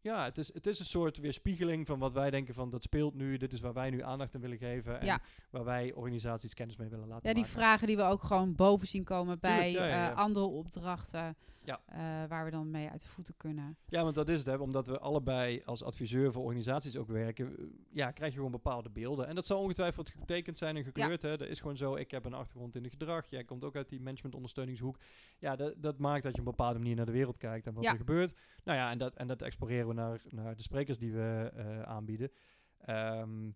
ja, 0.00 0.24
het 0.24 0.38
is, 0.38 0.54
het 0.54 0.66
is 0.66 0.78
een 0.78 0.84
soort 0.84 1.16
weerspiegeling 1.16 1.86
van 1.86 1.98
wat 1.98 2.12
wij 2.12 2.30
denken 2.30 2.54
van 2.54 2.70
dat 2.70 2.82
speelt 2.82 3.14
nu, 3.14 3.36
dit 3.36 3.52
is 3.52 3.60
waar 3.60 3.72
wij 3.72 3.90
nu 3.90 4.02
aandacht 4.02 4.34
aan 4.34 4.40
willen 4.40 4.58
geven 4.58 5.00
en 5.00 5.06
Ja. 5.06 5.20
waar 5.50 5.64
wij 5.64 5.92
organisaties 5.92 6.54
kennis 6.54 6.76
mee 6.76 6.88
willen 6.88 7.08
laten 7.08 7.28
Ja, 7.28 7.34
die 7.34 7.42
maken. 7.42 7.58
vragen 7.58 7.86
die 7.86 7.96
we 7.96 8.02
ook 8.02 8.22
gewoon 8.22 8.54
boven 8.54 8.86
zien 8.86 9.04
komen 9.04 9.38
bij 9.40 9.72
ja, 9.72 10.10
eh, 10.10 10.16
andere 10.16 10.44
opdrachten. 10.46 11.36
Ja. 11.64 11.80
eh, 11.86 12.28
waar 12.28 12.44
we 12.44 12.50
dan 12.50 12.70
mee 12.70 12.88
uit 12.90 13.00
de 13.00 13.08
voeten 13.08 13.36
kunnen. 13.36 13.76
Ja, 13.88 14.02
want 14.02 14.14
dat 14.14 14.28
is 14.28 14.38
het, 14.38 14.46
hè. 14.46 14.54
omdat 14.56 14.86
we 14.86 14.98
allebei 14.98 15.62
als 15.64 15.82
adviseur 15.82 16.32
voor 16.32 16.42
organisaties 16.42 16.96
ook 16.96 17.08
werken, 17.08 17.58
eh, 17.58 17.64
ja, 17.90 18.10
krijg 18.10 18.30
je 18.30 18.36
gewoon 18.36 18.52
bepaalde 18.52 18.90
beelden. 18.90 19.26
En 19.26 19.34
dat 19.34 19.46
zal 19.46 19.60
ongetwijfeld 19.60 20.10
getekend 20.10 20.58
zijn 20.58 20.76
en 20.76 20.84
gekleurd. 20.84 21.22
Hè. 21.22 21.36
Dat 21.36 21.48
is 21.48 21.60
gewoon 21.60 21.76
zo. 21.76 21.94
Ik 21.96 22.10
heb 22.10 22.24
een 22.24 22.34
achtergrond 22.34 22.74
in 22.76 22.82
de 22.82 22.90
gedrag. 22.90 23.26
Jij 23.30 23.44
komt 23.44 23.64
ook 23.64 23.76
uit 23.76 23.88
die 23.88 24.00
managementondersteuningshoek. 24.00 24.98
Ja, 25.38 25.56
dat, 25.56 25.74
dat 25.82 25.98
maakt 25.98 26.22
dat 26.22 26.34
je 26.34 26.40
op 26.40 26.46
een 26.46 26.54
bepaalde 26.56 26.78
manier 26.78 26.96
naar 26.96 27.06
de 27.06 27.12
wereld 27.12 27.38
kijkt 27.38 27.66
en 27.66 27.74
wat 27.74 27.84
Ja. 27.84 27.90
er 27.90 27.96
gebeurt. 27.96 28.34
Nou 28.64 28.78
ja, 28.78 28.90
en 28.90 28.98
dat, 28.98 29.14
en 29.14 29.26
dat 29.26 29.42
exploreren 29.42 29.88
we 29.88 29.94
naar, 29.94 30.22
naar 30.28 30.56
de 30.56 30.62
sprekers 30.62 30.98
die 30.98 31.12
we 31.12 31.50
eh, 31.56 31.82
aanbieden. 31.82 32.30
Ehm, 32.78 33.50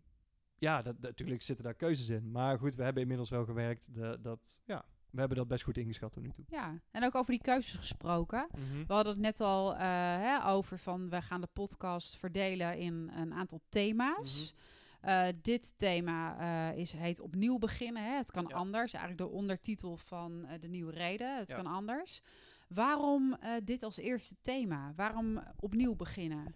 ja, 0.58 0.82
dat, 0.82 1.00
natuurlijk 1.00 1.42
zitten 1.42 1.64
daar 1.64 1.75
keuzes 1.75 2.08
in. 2.08 2.30
Maar 2.30 2.58
goed, 2.58 2.75
we 2.75 2.82
hebben 2.82 3.02
inmiddels 3.02 3.30
wel 3.30 3.44
gewerkt. 3.44 3.94
De, 3.94 4.18
dat, 4.22 4.60
ja, 4.64 4.84
we 5.16 5.20
hebben 5.20 5.38
dat 5.38 5.49
best 5.49 5.64
goed 5.64 5.76
ingeschat 5.76 6.12
tot 6.12 6.23
nu 6.23 6.30
toe. 6.30 6.44
Ja, 6.49 6.80
en 6.90 7.04
ook 7.04 7.14
over 7.14 7.30
die 7.32 7.42
keuzes 7.42 7.75
gesproken. 7.75 8.46
We 8.87 8.92
hadden 8.92 9.12
het 9.12 9.23
net 9.23 9.40
al 9.40 9.75
eh, 9.75 9.80
hè, 10.16 10.46
over 10.49 10.78
van 10.78 11.08
we 11.11 11.23
gaan 11.23 11.40
de 11.40 11.49
podcast 11.52 12.16
verdelen 12.16 12.78
in 12.78 13.11
een 13.16 13.35
aantal 13.35 13.61
thema's. 13.68 14.52
Mhm. 14.54 14.64
Eh, 15.11 15.26
dit 15.42 15.75
thema 15.78 16.38
eh, 16.73 16.78
is, 16.78 16.92
heet 16.92 17.20
opnieuw 17.20 17.58
beginnen. 17.58 18.02
Hè? 18.04 18.16
Het 18.16 18.30
kan 18.30 18.44
Ja. 18.49 18.54
anders. 18.56 18.92
Eigenlijk 18.92 19.30
de 19.30 19.37
ondertitel 19.37 19.96
van 19.96 20.46
de 20.61 20.68
nieuwe 20.68 20.92
reden. 20.92 21.37
Het 21.38 21.49
Ja. 21.49 21.56
kan 21.56 21.66
anders. 21.66 22.20
Waarom 22.68 23.37
dit 23.64 23.82
als 23.82 23.96
eerste 23.96 24.35
thema? 24.42 24.92
Waarom 24.96 25.42
opnieuw 25.56 25.94
beginnen? 25.94 26.52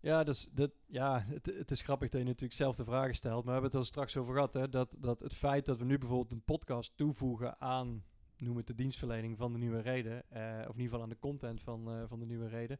Ja, 0.00 0.24
dus 0.24 0.50
dat, 0.52 0.70
ja 0.86 1.20
het, 1.20 1.46
het 1.46 1.70
is 1.70 1.80
grappig 1.82 2.08
dat 2.08 2.20
je 2.20 2.26
natuurlijk 2.26 2.52
zelf 2.54 2.76
de 2.76 2.84
vragen 2.84 3.14
stelt. 3.14 3.44
Maar 3.44 3.54
we 3.54 3.60
hebben 3.60 3.70
het 3.70 3.80
er 3.80 3.86
straks 3.86 4.16
over 4.16 4.34
gehad. 4.34 4.54
Hè, 4.54 4.68
dat, 4.68 4.96
dat 4.98 5.20
het 5.20 5.34
feit 5.34 5.66
dat 5.66 5.78
we 5.78 5.84
nu 5.84 5.98
bijvoorbeeld 5.98 6.32
een 6.32 6.44
podcast 6.44 6.96
toevoegen 6.96 7.60
aan, 7.60 8.04
noem 8.36 8.56
het 8.56 8.66
de 8.66 8.74
dienstverlening 8.74 9.36
van 9.36 9.52
de 9.52 9.58
nieuwe 9.58 9.80
reden. 9.80 10.30
eh, 10.30 10.42
of 10.42 10.74
in 10.74 10.80
ieder 10.80 10.82
geval 10.82 11.02
aan 11.02 11.08
de 11.08 11.18
content 11.18 11.60
van, 11.60 11.90
eh, 11.90 12.02
van 12.06 12.18
de 12.18 12.26
nieuwe 12.26 12.48
reden. 12.48 12.78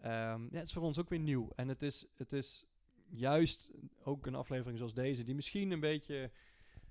ehm, 0.00 0.42
ja, 0.42 0.58
het 0.58 0.66
is 0.66 0.72
voor 0.72 0.82
ons 0.82 0.98
ook 0.98 1.08
weer 1.08 1.18
nieuw. 1.18 1.50
En 1.54 1.68
het 1.68 1.82
is, 1.82 2.06
het 2.16 2.32
is 2.32 2.64
juist 3.08 3.70
ook 4.04 4.26
een 4.26 4.34
aflevering 4.34 4.78
zoals 4.78 4.94
deze, 4.94 5.24
die 5.24 5.34
misschien 5.34 5.70
een 5.70 5.80
beetje. 5.80 6.30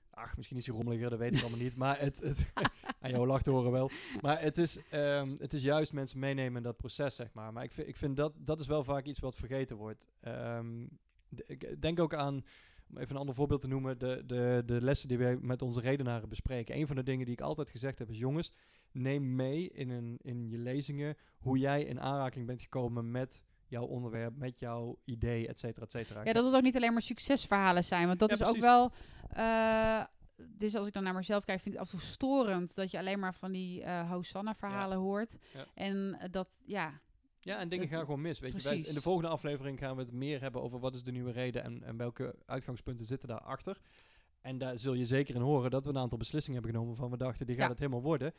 Ach, 0.10 0.38
misschien 0.38 0.58
is 0.58 0.64
die 0.64 0.74
rommeliger, 0.74 1.10
dat 1.10 1.20
weet 1.20 1.36
ik 1.36 1.42
allemaal 1.42 1.60
niet. 1.60 1.76
Maar 1.76 2.00
het, 2.00 2.20
het 2.20 2.52
aan 3.02 3.10
jouw 3.10 3.26
lach 3.26 3.42
te 3.42 3.52
horen 3.52 3.72
wel. 3.72 3.92
Maar 4.22 4.42
het 4.42 4.58
is, 4.58 4.80
ehm, 4.90 5.36
het 5.40 5.54
is 5.54 5.62
juist 5.62 5.94
mensen 5.94 6.20
meenemen 6.20 6.58
in 6.58 6.64
dat 6.64 6.78
proces, 6.78 7.16
zeg 7.16 7.34
maar. 7.34 7.54
Maar 7.54 7.64
ik 7.64 7.72
vind, 7.72 7.88
ik 7.88 7.96
vind 7.96 8.16
dat, 8.16 8.34
dat 8.38 8.60
is 8.60 8.68
wel 8.68 8.84
vaak 8.84 9.06
iets 9.06 9.20
wat 9.20 9.36
vergeten 9.36 9.78
wordt. 9.78 10.08
Ehm, 10.20 10.88
ik 11.46 11.82
denk 11.82 12.00
ook 12.00 12.14
aan, 12.14 12.44
om 12.90 12.98
even 12.98 13.12
een 13.12 13.20
ander 13.20 13.36
voorbeeld 13.36 13.62
te 13.62 13.68
noemen, 13.68 14.00
de, 14.00 14.24
de, 14.26 14.64
de 14.66 14.82
lessen 14.82 15.08
die 15.08 15.18
wij 15.18 15.38
met 15.38 15.62
onze 15.62 15.80
redenaren 15.82 16.30
bespreken. 16.30 16.76
Een 16.76 16.88
van 16.88 16.96
de 16.96 17.04
dingen 17.04 17.26
die 17.26 17.34
ik 17.34 17.42
altijd 17.42 17.70
gezegd 17.70 18.00
heb 18.00 18.10
is, 18.10 18.18
jongens, 18.18 18.52
neem 18.92 19.36
mee 19.36 19.70
in, 19.70 19.90
een, 19.90 20.20
in 20.22 20.50
je 20.50 20.58
lezingen 20.58 21.16
hoe 21.38 21.58
jij 21.58 21.84
in 21.84 22.02
aanraking 22.02 22.46
bent 22.46 22.62
gekomen 22.62 23.12
met 23.12 23.44
jouw 23.70 23.84
onderwerp, 23.86 24.38
met 24.38 24.60
jouw 24.60 24.98
idee, 25.06 25.48
et 25.48 25.60
cetera, 25.60 25.86
et 25.86 25.92
cetera. 25.92 26.24
Ja, 26.24 26.34
dat 26.34 26.46
het 26.46 26.56
ook 26.56 26.62
niet 26.62 26.76
alleen 26.76 26.94
maar 26.94 27.02
succesverhalen 27.02 27.84
zijn. 27.84 28.08
Want 28.08 28.20
dat 28.20 28.30
Ja, 28.30 28.36
is 28.46 28.48
ook 28.48 28.58
wel... 28.58 28.92
eh, 29.30 30.04
dus 30.48 30.76
als 30.76 30.88
ik 30.88 30.94
dan 30.94 31.04
naar 31.04 31.14
mezelf 31.14 31.46
kijk, 31.46 31.60
vind 31.62 31.76
ik 31.76 31.80
het 31.82 31.90
af 31.90 31.94
en 31.96 32.00
toe 32.00 32.10
storend... 32.10 32.76
dat 32.76 32.92
je 32.92 32.98
alleen 32.98 33.20
maar 33.20 33.34
van 33.36 33.52
die 33.52 33.84
eh 33.84 34.12
Hosanna-verhalen 34.12 34.98
hoort. 34.98 35.38
Ja. 35.54 35.66
En 35.74 36.18
eh, 36.20 36.28
dat, 36.32 36.48
ja... 36.66 37.00
Ja, 37.42 37.58
en 37.60 37.70
dingen 37.70 37.86
Dat- 37.88 37.96
gaan 37.96 38.06
gewoon 38.06 38.22
mis. 38.22 38.40
Weet 38.40 38.52
je, 38.52 38.58
wij, 38.62 38.68
precies. 38.72 38.88
in 38.90 38.94
de 38.94 39.02
volgende 39.02 39.30
aflevering 39.30 39.80
gaan 39.80 39.96
we 39.96 40.02
het 40.02 40.12
meer 40.12 40.42
hebben 40.42 40.62
over 40.62 40.80
wat 40.80 40.96
is 40.96 41.04
de 41.04 41.12
nieuwe 41.12 41.32
reden 41.32 41.64
en, 41.64 41.84
en 41.84 41.98
welke 41.98 42.36
uitgangspunten 42.46 43.06
zitten 43.06 43.28
daarachter. 43.28 43.78
En 44.42 44.58
daar 44.58 44.78
zul 44.78 44.94
je 44.94 45.06
zeker 45.06 45.36
in 45.36 45.42
horen 45.42 45.72
dat 45.72 45.84
we 45.84 45.90
een 45.90 45.98
aantal 45.98 46.18
beslissingen 46.18 46.60
hebben 46.62 46.80
genomen 46.80 46.96
van 46.98 47.10
we 47.12 47.18
dachten, 47.18 47.46
die 47.46 47.56
gaat 47.56 47.64
Ja. 47.64 47.70
het 47.70 47.80
helemaal 47.80 48.02
worden. 48.02 48.34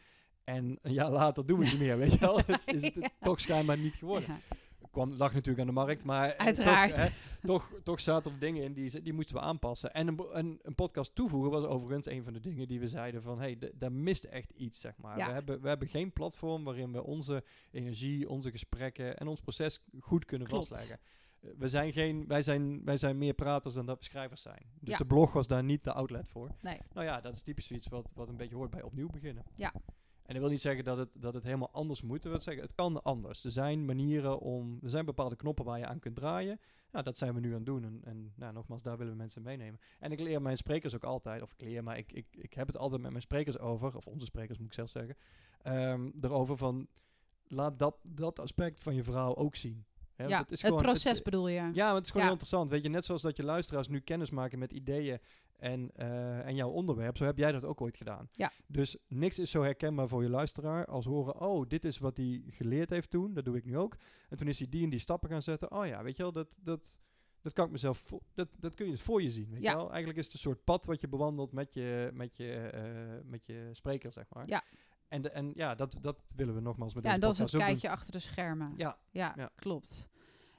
En 0.45 0.79
een 0.83 0.93
jaar 0.93 1.11
later 1.11 1.47
doen 1.47 1.59
we 1.59 1.65
het 1.65 1.73
niet 1.73 1.83
meer, 1.83 1.99
weet 1.99 2.13
je 2.13 2.19
wel. 2.19 2.39
Het 2.47 2.67
is 2.67 2.83
het 2.83 2.95
Ja. 2.95 3.09
toch 3.21 3.41
schijnbaar 3.41 3.79
niet 3.79 3.95
geworden. 3.95 4.29
ja. 4.29 4.57
Kwam, 4.91 5.13
lag 5.13 5.33
natuurlijk 5.33 5.61
aan 5.61 5.67
de 5.75 5.81
markt, 5.81 6.05
maar 6.05 6.37
Uiteraard. 6.37 6.91
Toch, 6.95 7.01
hè, 7.01 7.11
toch, 7.47 7.73
toch 7.83 8.01
zaten 8.01 8.33
er 8.33 8.39
dingen 8.39 8.63
in 8.63 8.73
die, 8.73 9.03
die 9.03 9.13
moesten 9.13 9.35
we 9.37 9.41
aanpassen. 9.43 9.95
En 9.95 10.07
een, 10.09 10.21
een, 10.33 10.59
een 10.63 10.75
podcast 10.75 11.15
toevoegen 11.15 11.51
was 11.51 11.65
overigens 11.65 12.07
een 12.07 12.25
van 12.25 12.33
de 12.33 12.41
dingen 12.41 12.69
die 12.69 12.81
we 12.81 12.89
zeiden 12.89 13.23
van, 13.23 13.41
hé, 13.41 13.57
hey, 13.61 13.73
daar 13.75 13.93
mist 13.93 14.25
echt 14.25 14.51
iets, 14.51 14.81
zeg 14.81 14.97
maar. 14.99 15.19
Ja. 15.19 15.27
We, 15.27 15.33
hebben, 15.33 15.61
we 15.61 15.69
hebben 15.69 15.89
geen 15.89 16.13
platform 16.13 16.65
waarin 16.65 16.93
we 16.93 17.03
onze 17.03 17.45
energie, 17.71 18.29
onze 18.29 18.51
gesprekken 18.51 19.17
en 19.19 19.27
ons 19.27 19.41
proces 19.41 19.81
goed 20.01 20.25
kunnen 20.25 20.47
Klopt. 20.49 20.67
vastleggen. 20.69 20.99
Eh, 21.41 21.51
We 21.59 21.69
zijn 21.69 21.93
geen, 21.93 22.27
wij, 22.27 22.43
zijn, 22.43 22.85
wij 22.85 22.97
zijn 22.97 23.19
meer 23.19 23.35
praters 23.35 23.75
dan 23.75 23.87
dat 23.87 23.99
we 23.99 24.05
schrijvers 24.05 24.43
zijn. 24.43 24.63
Dus 24.81 24.91
Ja. 24.91 24.97
de 24.99 25.07
blog 25.07 25.33
was 25.33 25.47
daar 25.47 25.65
niet 25.65 25.85
de 25.85 25.93
outlet 25.93 26.29
voor. 26.29 26.51
Nee. 26.61 26.79
Nou 26.93 27.07
ja, 27.07 27.21
dat 27.21 27.33
is 27.35 27.43
typisch 27.43 27.71
iets 27.71 27.87
wat, 27.89 28.13
wat 28.15 28.29
een 28.29 28.37
beetje 28.37 28.57
hoort 28.57 28.71
bij 28.71 28.83
opnieuw 28.83 29.09
beginnen. 29.11 29.45
Ja. 29.57 29.73
En 30.31 30.37
dat 30.37 30.45
wil 30.45 30.55
niet 30.55 30.61
zeggen 30.61 30.85
dat 30.85 30.97
het, 30.99 31.09
dat 31.15 31.35
het 31.35 31.45
helemaal 31.45 31.71
anders 31.73 32.03
moet. 32.03 32.23
Dat 32.23 32.33
wil 32.33 32.41
zeggen, 32.41 32.63
het 32.63 32.75
kan 32.75 33.03
anders. 33.03 33.45
Er 33.45 33.51
zijn 33.51 33.85
manieren 33.85 34.39
om... 34.39 34.79
Er 34.83 34.91
zijn 34.91 35.05
bepaalde 35.05 35.37
knoppen 35.37 35.65
waar 35.65 35.79
je 35.79 35.87
aan 35.87 35.99
kunt 35.99 36.15
draaien. 36.15 36.61
Nou, 36.93 37.05
dat 37.05 37.19
zijn 37.19 37.35
we 37.35 37.41
nu 37.41 37.49
aan 37.49 37.55
het 37.55 37.67
doen. 37.67 37.85
En, 37.85 38.01
en 38.05 38.33
nou, 38.37 38.53
nogmaals, 38.53 38.83
daar 38.83 38.97
willen 38.97 39.13
we 39.13 39.19
mensen 39.19 39.43
meenemen. 39.43 39.81
En 39.99 40.13
ik 40.13 40.21
leer 40.21 40.43
mijn 40.43 40.57
sprekers 40.57 40.95
ook 40.95 41.05
altijd... 41.05 41.43
Of 41.43 41.53
ik 41.53 41.61
leer, 41.61 41.83
maar 41.83 41.99
ik, 41.99 42.13
ik, 42.13 42.27
ik 42.31 42.55
heb 42.55 42.67
het 42.67 42.77
altijd 42.77 43.01
met 43.01 43.11
mijn 43.11 43.23
sprekers 43.23 43.59
over... 43.59 43.97
Of 43.97 44.07
onze 44.07 44.27
sprekers, 44.27 44.59
moet 44.59 44.67
ik 44.67 44.73
zelf 44.75 44.89
zeggen. 44.91 45.17
ehm, 45.63 46.11
erover 46.21 46.57
van... 46.57 46.87
Laat 47.47 47.79
dat, 47.79 47.97
dat 48.03 48.39
aspect 48.39 48.83
van 48.83 48.95
je 48.95 49.03
verhaal 49.05 49.37
ook 49.37 49.57
zien. 49.57 49.85
Ja, 50.17 50.39
het 50.39 50.53
is 50.53 50.63
het 50.63 50.71
gewoon- 50.71 50.83
proces 50.83 51.13
is- 51.13 51.23
bedoel 51.23 51.49
je. 51.49 51.71
ja, 51.73 51.87
maar 51.87 51.95
het 51.95 52.05
is 52.05 52.11
gewoon 52.11 52.11
Ja. 52.13 52.21
heel 52.23 52.31
interessant. 52.31 52.71
Weet 52.71 52.83
je, 52.83 52.89
net 52.89 53.05
zoals 53.05 53.23
dat 53.23 53.37
je 53.37 53.45
luisteraars 53.45 53.89
nu 53.89 54.01
kennis 54.01 54.31
maken 54.31 54.59
met 54.59 54.73
ideeën 54.73 55.19
en, 55.61 55.91
eh, 55.95 56.47
en 56.47 56.55
jouw 56.55 56.69
onderwerp, 56.71 57.17
zo 57.17 57.25
heb 57.25 57.39
jij 57.39 57.53
dat 57.53 57.65
ook 57.65 57.81
ooit 57.81 57.97
gedaan. 57.97 58.29
Ja. 58.33 58.53
Dus 58.67 58.97
niks 59.09 59.39
is 59.39 59.51
zo 59.51 59.63
herkenbaar 59.63 60.09
voor 60.09 60.23
je 60.23 60.29
luisteraar 60.31 60.87
als 60.87 61.05
horen, 61.05 61.41
oh, 61.41 61.69
dit 61.69 61.85
is 61.85 61.99
wat 61.99 62.17
hij 62.17 62.43
geleerd 62.47 62.91
heeft 62.91 63.11
toen, 63.11 63.35
dat 63.35 63.45
doe 63.45 63.57
ik 63.57 63.65
nu 63.65 63.77
ook. 63.79 63.97
En 64.29 64.37
toen 64.37 64.49
is 64.49 64.59
hij 64.59 64.69
die 64.69 64.85
en 64.85 64.91
die 64.91 64.99
stappen 64.99 65.31
gaan 65.31 65.43
zetten. 65.43 65.73
Oh 65.73 65.87
ja, 65.87 66.03
weet 66.03 66.17
je 66.17 66.23
wel, 66.23 66.33
dat, 66.33 66.57
dat, 66.63 66.99
dat 67.43 67.53
kan 67.53 67.65
ik 67.67 67.71
mezelf, 67.73 68.05
dat, 68.35 68.49
dat 68.59 68.75
kun 68.75 68.85
je 68.85 68.91
dus 68.93 69.03
voor 69.03 69.23
je 69.23 69.31
zien, 69.31 69.51
weet 69.51 69.63
Ja. 69.63 69.71
je 69.71 69.77
wel. 69.77 69.89
Eigenlijk 69.89 70.19
is 70.19 70.25
het 70.25 70.35
een 70.35 70.41
soort 70.41 70.65
pad 70.65 70.85
wat 70.87 71.01
je 71.01 71.09
bewandelt 71.09 71.53
met 71.53 71.75
je, 71.75 72.11
met 72.15 72.37
je, 72.37 72.53
eh, 72.55 73.25
met 73.31 73.47
je 73.47 73.69
spreker, 73.73 74.13
zeg 74.13 74.27
maar. 74.31 74.49
Ja. 74.49 74.63
En, 75.09 75.23
de, 75.23 75.31
en 75.31 75.53
ja, 75.55 75.75
dat, 75.75 75.97
dat 76.01 76.33
willen 76.37 76.55
we 76.55 76.61
nogmaals 76.61 76.95
met 76.95 77.05
Ja, 77.05 77.13
en 77.13 77.21
deze 77.21 77.27
dat 77.27 77.47
is 77.47 77.53
het 77.53 77.61
doen. 77.61 77.61
kijkje 77.71 77.91
achter 77.91 78.13
de 78.13 78.19
schermen. 78.19 78.75
Ja, 78.77 78.99
Ja, 79.11 79.33
Ja. 79.37 79.51
klopt. 79.57 80.09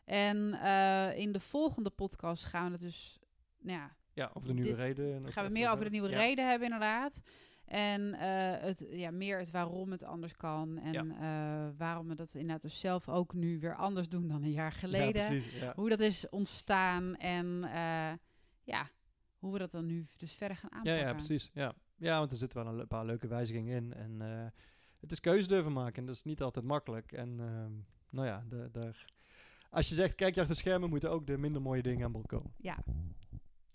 En 0.06 0.54
eh, 0.54 1.18
in 1.18 1.32
de 1.32 1.40
volgende 1.40 1.90
podcast 1.90 2.44
gaan 2.46 2.66
we 2.66 2.72
het 2.72 2.82
dus... 2.82 3.20
Nou 3.60 3.78
ja, 3.80 3.96
ja, 4.13 4.32
over 4.34 4.47
de 4.47 4.54
nieuwe 4.54 4.69
Dit 4.69 4.80
reden. 4.80 5.13
en 5.13 5.32
gaan 5.32 5.45
we 5.45 5.52
meer 5.52 5.69
over 5.69 5.84
de 5.86 5.91
nieuwe 5.91 6.10
ja. 6.10 6.17
reden 6.17 6.50
hebben 6.50 6.67
inderdaad. 6.67 7.21
En 7.65 8.13
eh, 8.13 8.62
het, 8.62 8.86
ja, 8.89 9.12
meer 9.12 9.39
het 9.39 9.52
waarom 9.52 9.91
het 9.91 10.04
anders 10.04 10.36
kan. 10.36 10.78
En 10.78 11.12
eh, 11.12 11.67
waarom 11.78 12.08
we 12.08 12.15
dat 12.15 12.34
inderdaad 12.34 12.62
dus 12.62 12.80
zelf 12.80 13.10
ook 13.10 13.34
nu 13.34 13.60
weer 13.60 13.76
anders 13.76 14.10
doen 14.10 14.28
dan 14.28 14.43
een 14.43 14.52
jaar 14.52 14.71
geleden. 14.71 15.21
Ja, 15.21 15.28
precies. 15.28 15.60
Ja. 15.60 15.74
Hoe 15.76 15.89
dat 15.89 16.00
is 16.00 16.30
ontstaan 16.30 17.15
en 17.15 17.63
eh, 17.63 18.12
ja, 18.63 18.89
hoe 19.39 19.54
we 19.54 19.60
dat 19.60 19.71
dan 19.71 19.86
nu 19.86 20.08
dus 20.17 20.32
verder 20.34 20.58
gaan 20.58 20.69
Ja, 20.71 20.78
aanpakken. 20.78 21.06
ja, 21.06 21.13
precies. 21.13 21.50
Ja. 21.54 21.74
ja, 21.97 22.17
want 22.17 22.32
er 22.32 22.38
zitten 22.38 22.63
wel 22.63 22.80
een 22.80 22.88
paar 22.88 23.06
leuke 23.06 23.28
wijzigingen 23.28 23.76
in. 23.76 23.93
En 23.93 24.19
het 25.00 25.12
is 25.12 25.19
keuze 25.19 25.47
durven 25.47 25.74
maken. 25.74 25.95
En 25.95 26.06
dat 26.06 26.15
is 26.15 26.24
niet 26.24 26.41
altijd 26.41 26.65
makkelijk. 26.65 27.12
En 27.12 27.39
ehm, 27.39 27.71
nou 28.10 28.28
ja, 28.28 28.43
de, 28.50 28.69
daar, 28.71 29.06
als 29.69 29.89
je 29.89 29.95
zegt 29.95 30.15
kijk 30.15 30.36
je 30.36 30.41
achter 30.41 30.56
de 30.56 30.62
schermen, 30.62 30.89
moeten 30.89 31.12
ook 31.12 31.28
de 31.28 31.38
minder 31.38 31.62
mooie 31.62 31.82
dingen 31.82 32.06
aan 32.06 32.12
bod 32.12 32.28
komen. 32.28 32.54
Ja, 32.58 32.78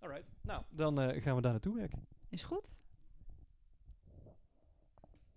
Alright. 0.07 0.27
Nou, 0.43 0.63
dan 0.71 1.01
eh, 1.01 1.23
gaan 1.23 1.35
we 1.37 1.41
daar 1.43 1.51
naartoe 1.51 1.75
werken. 1.75 2.07
is 2.29 2.43
goed. 2.43 2.73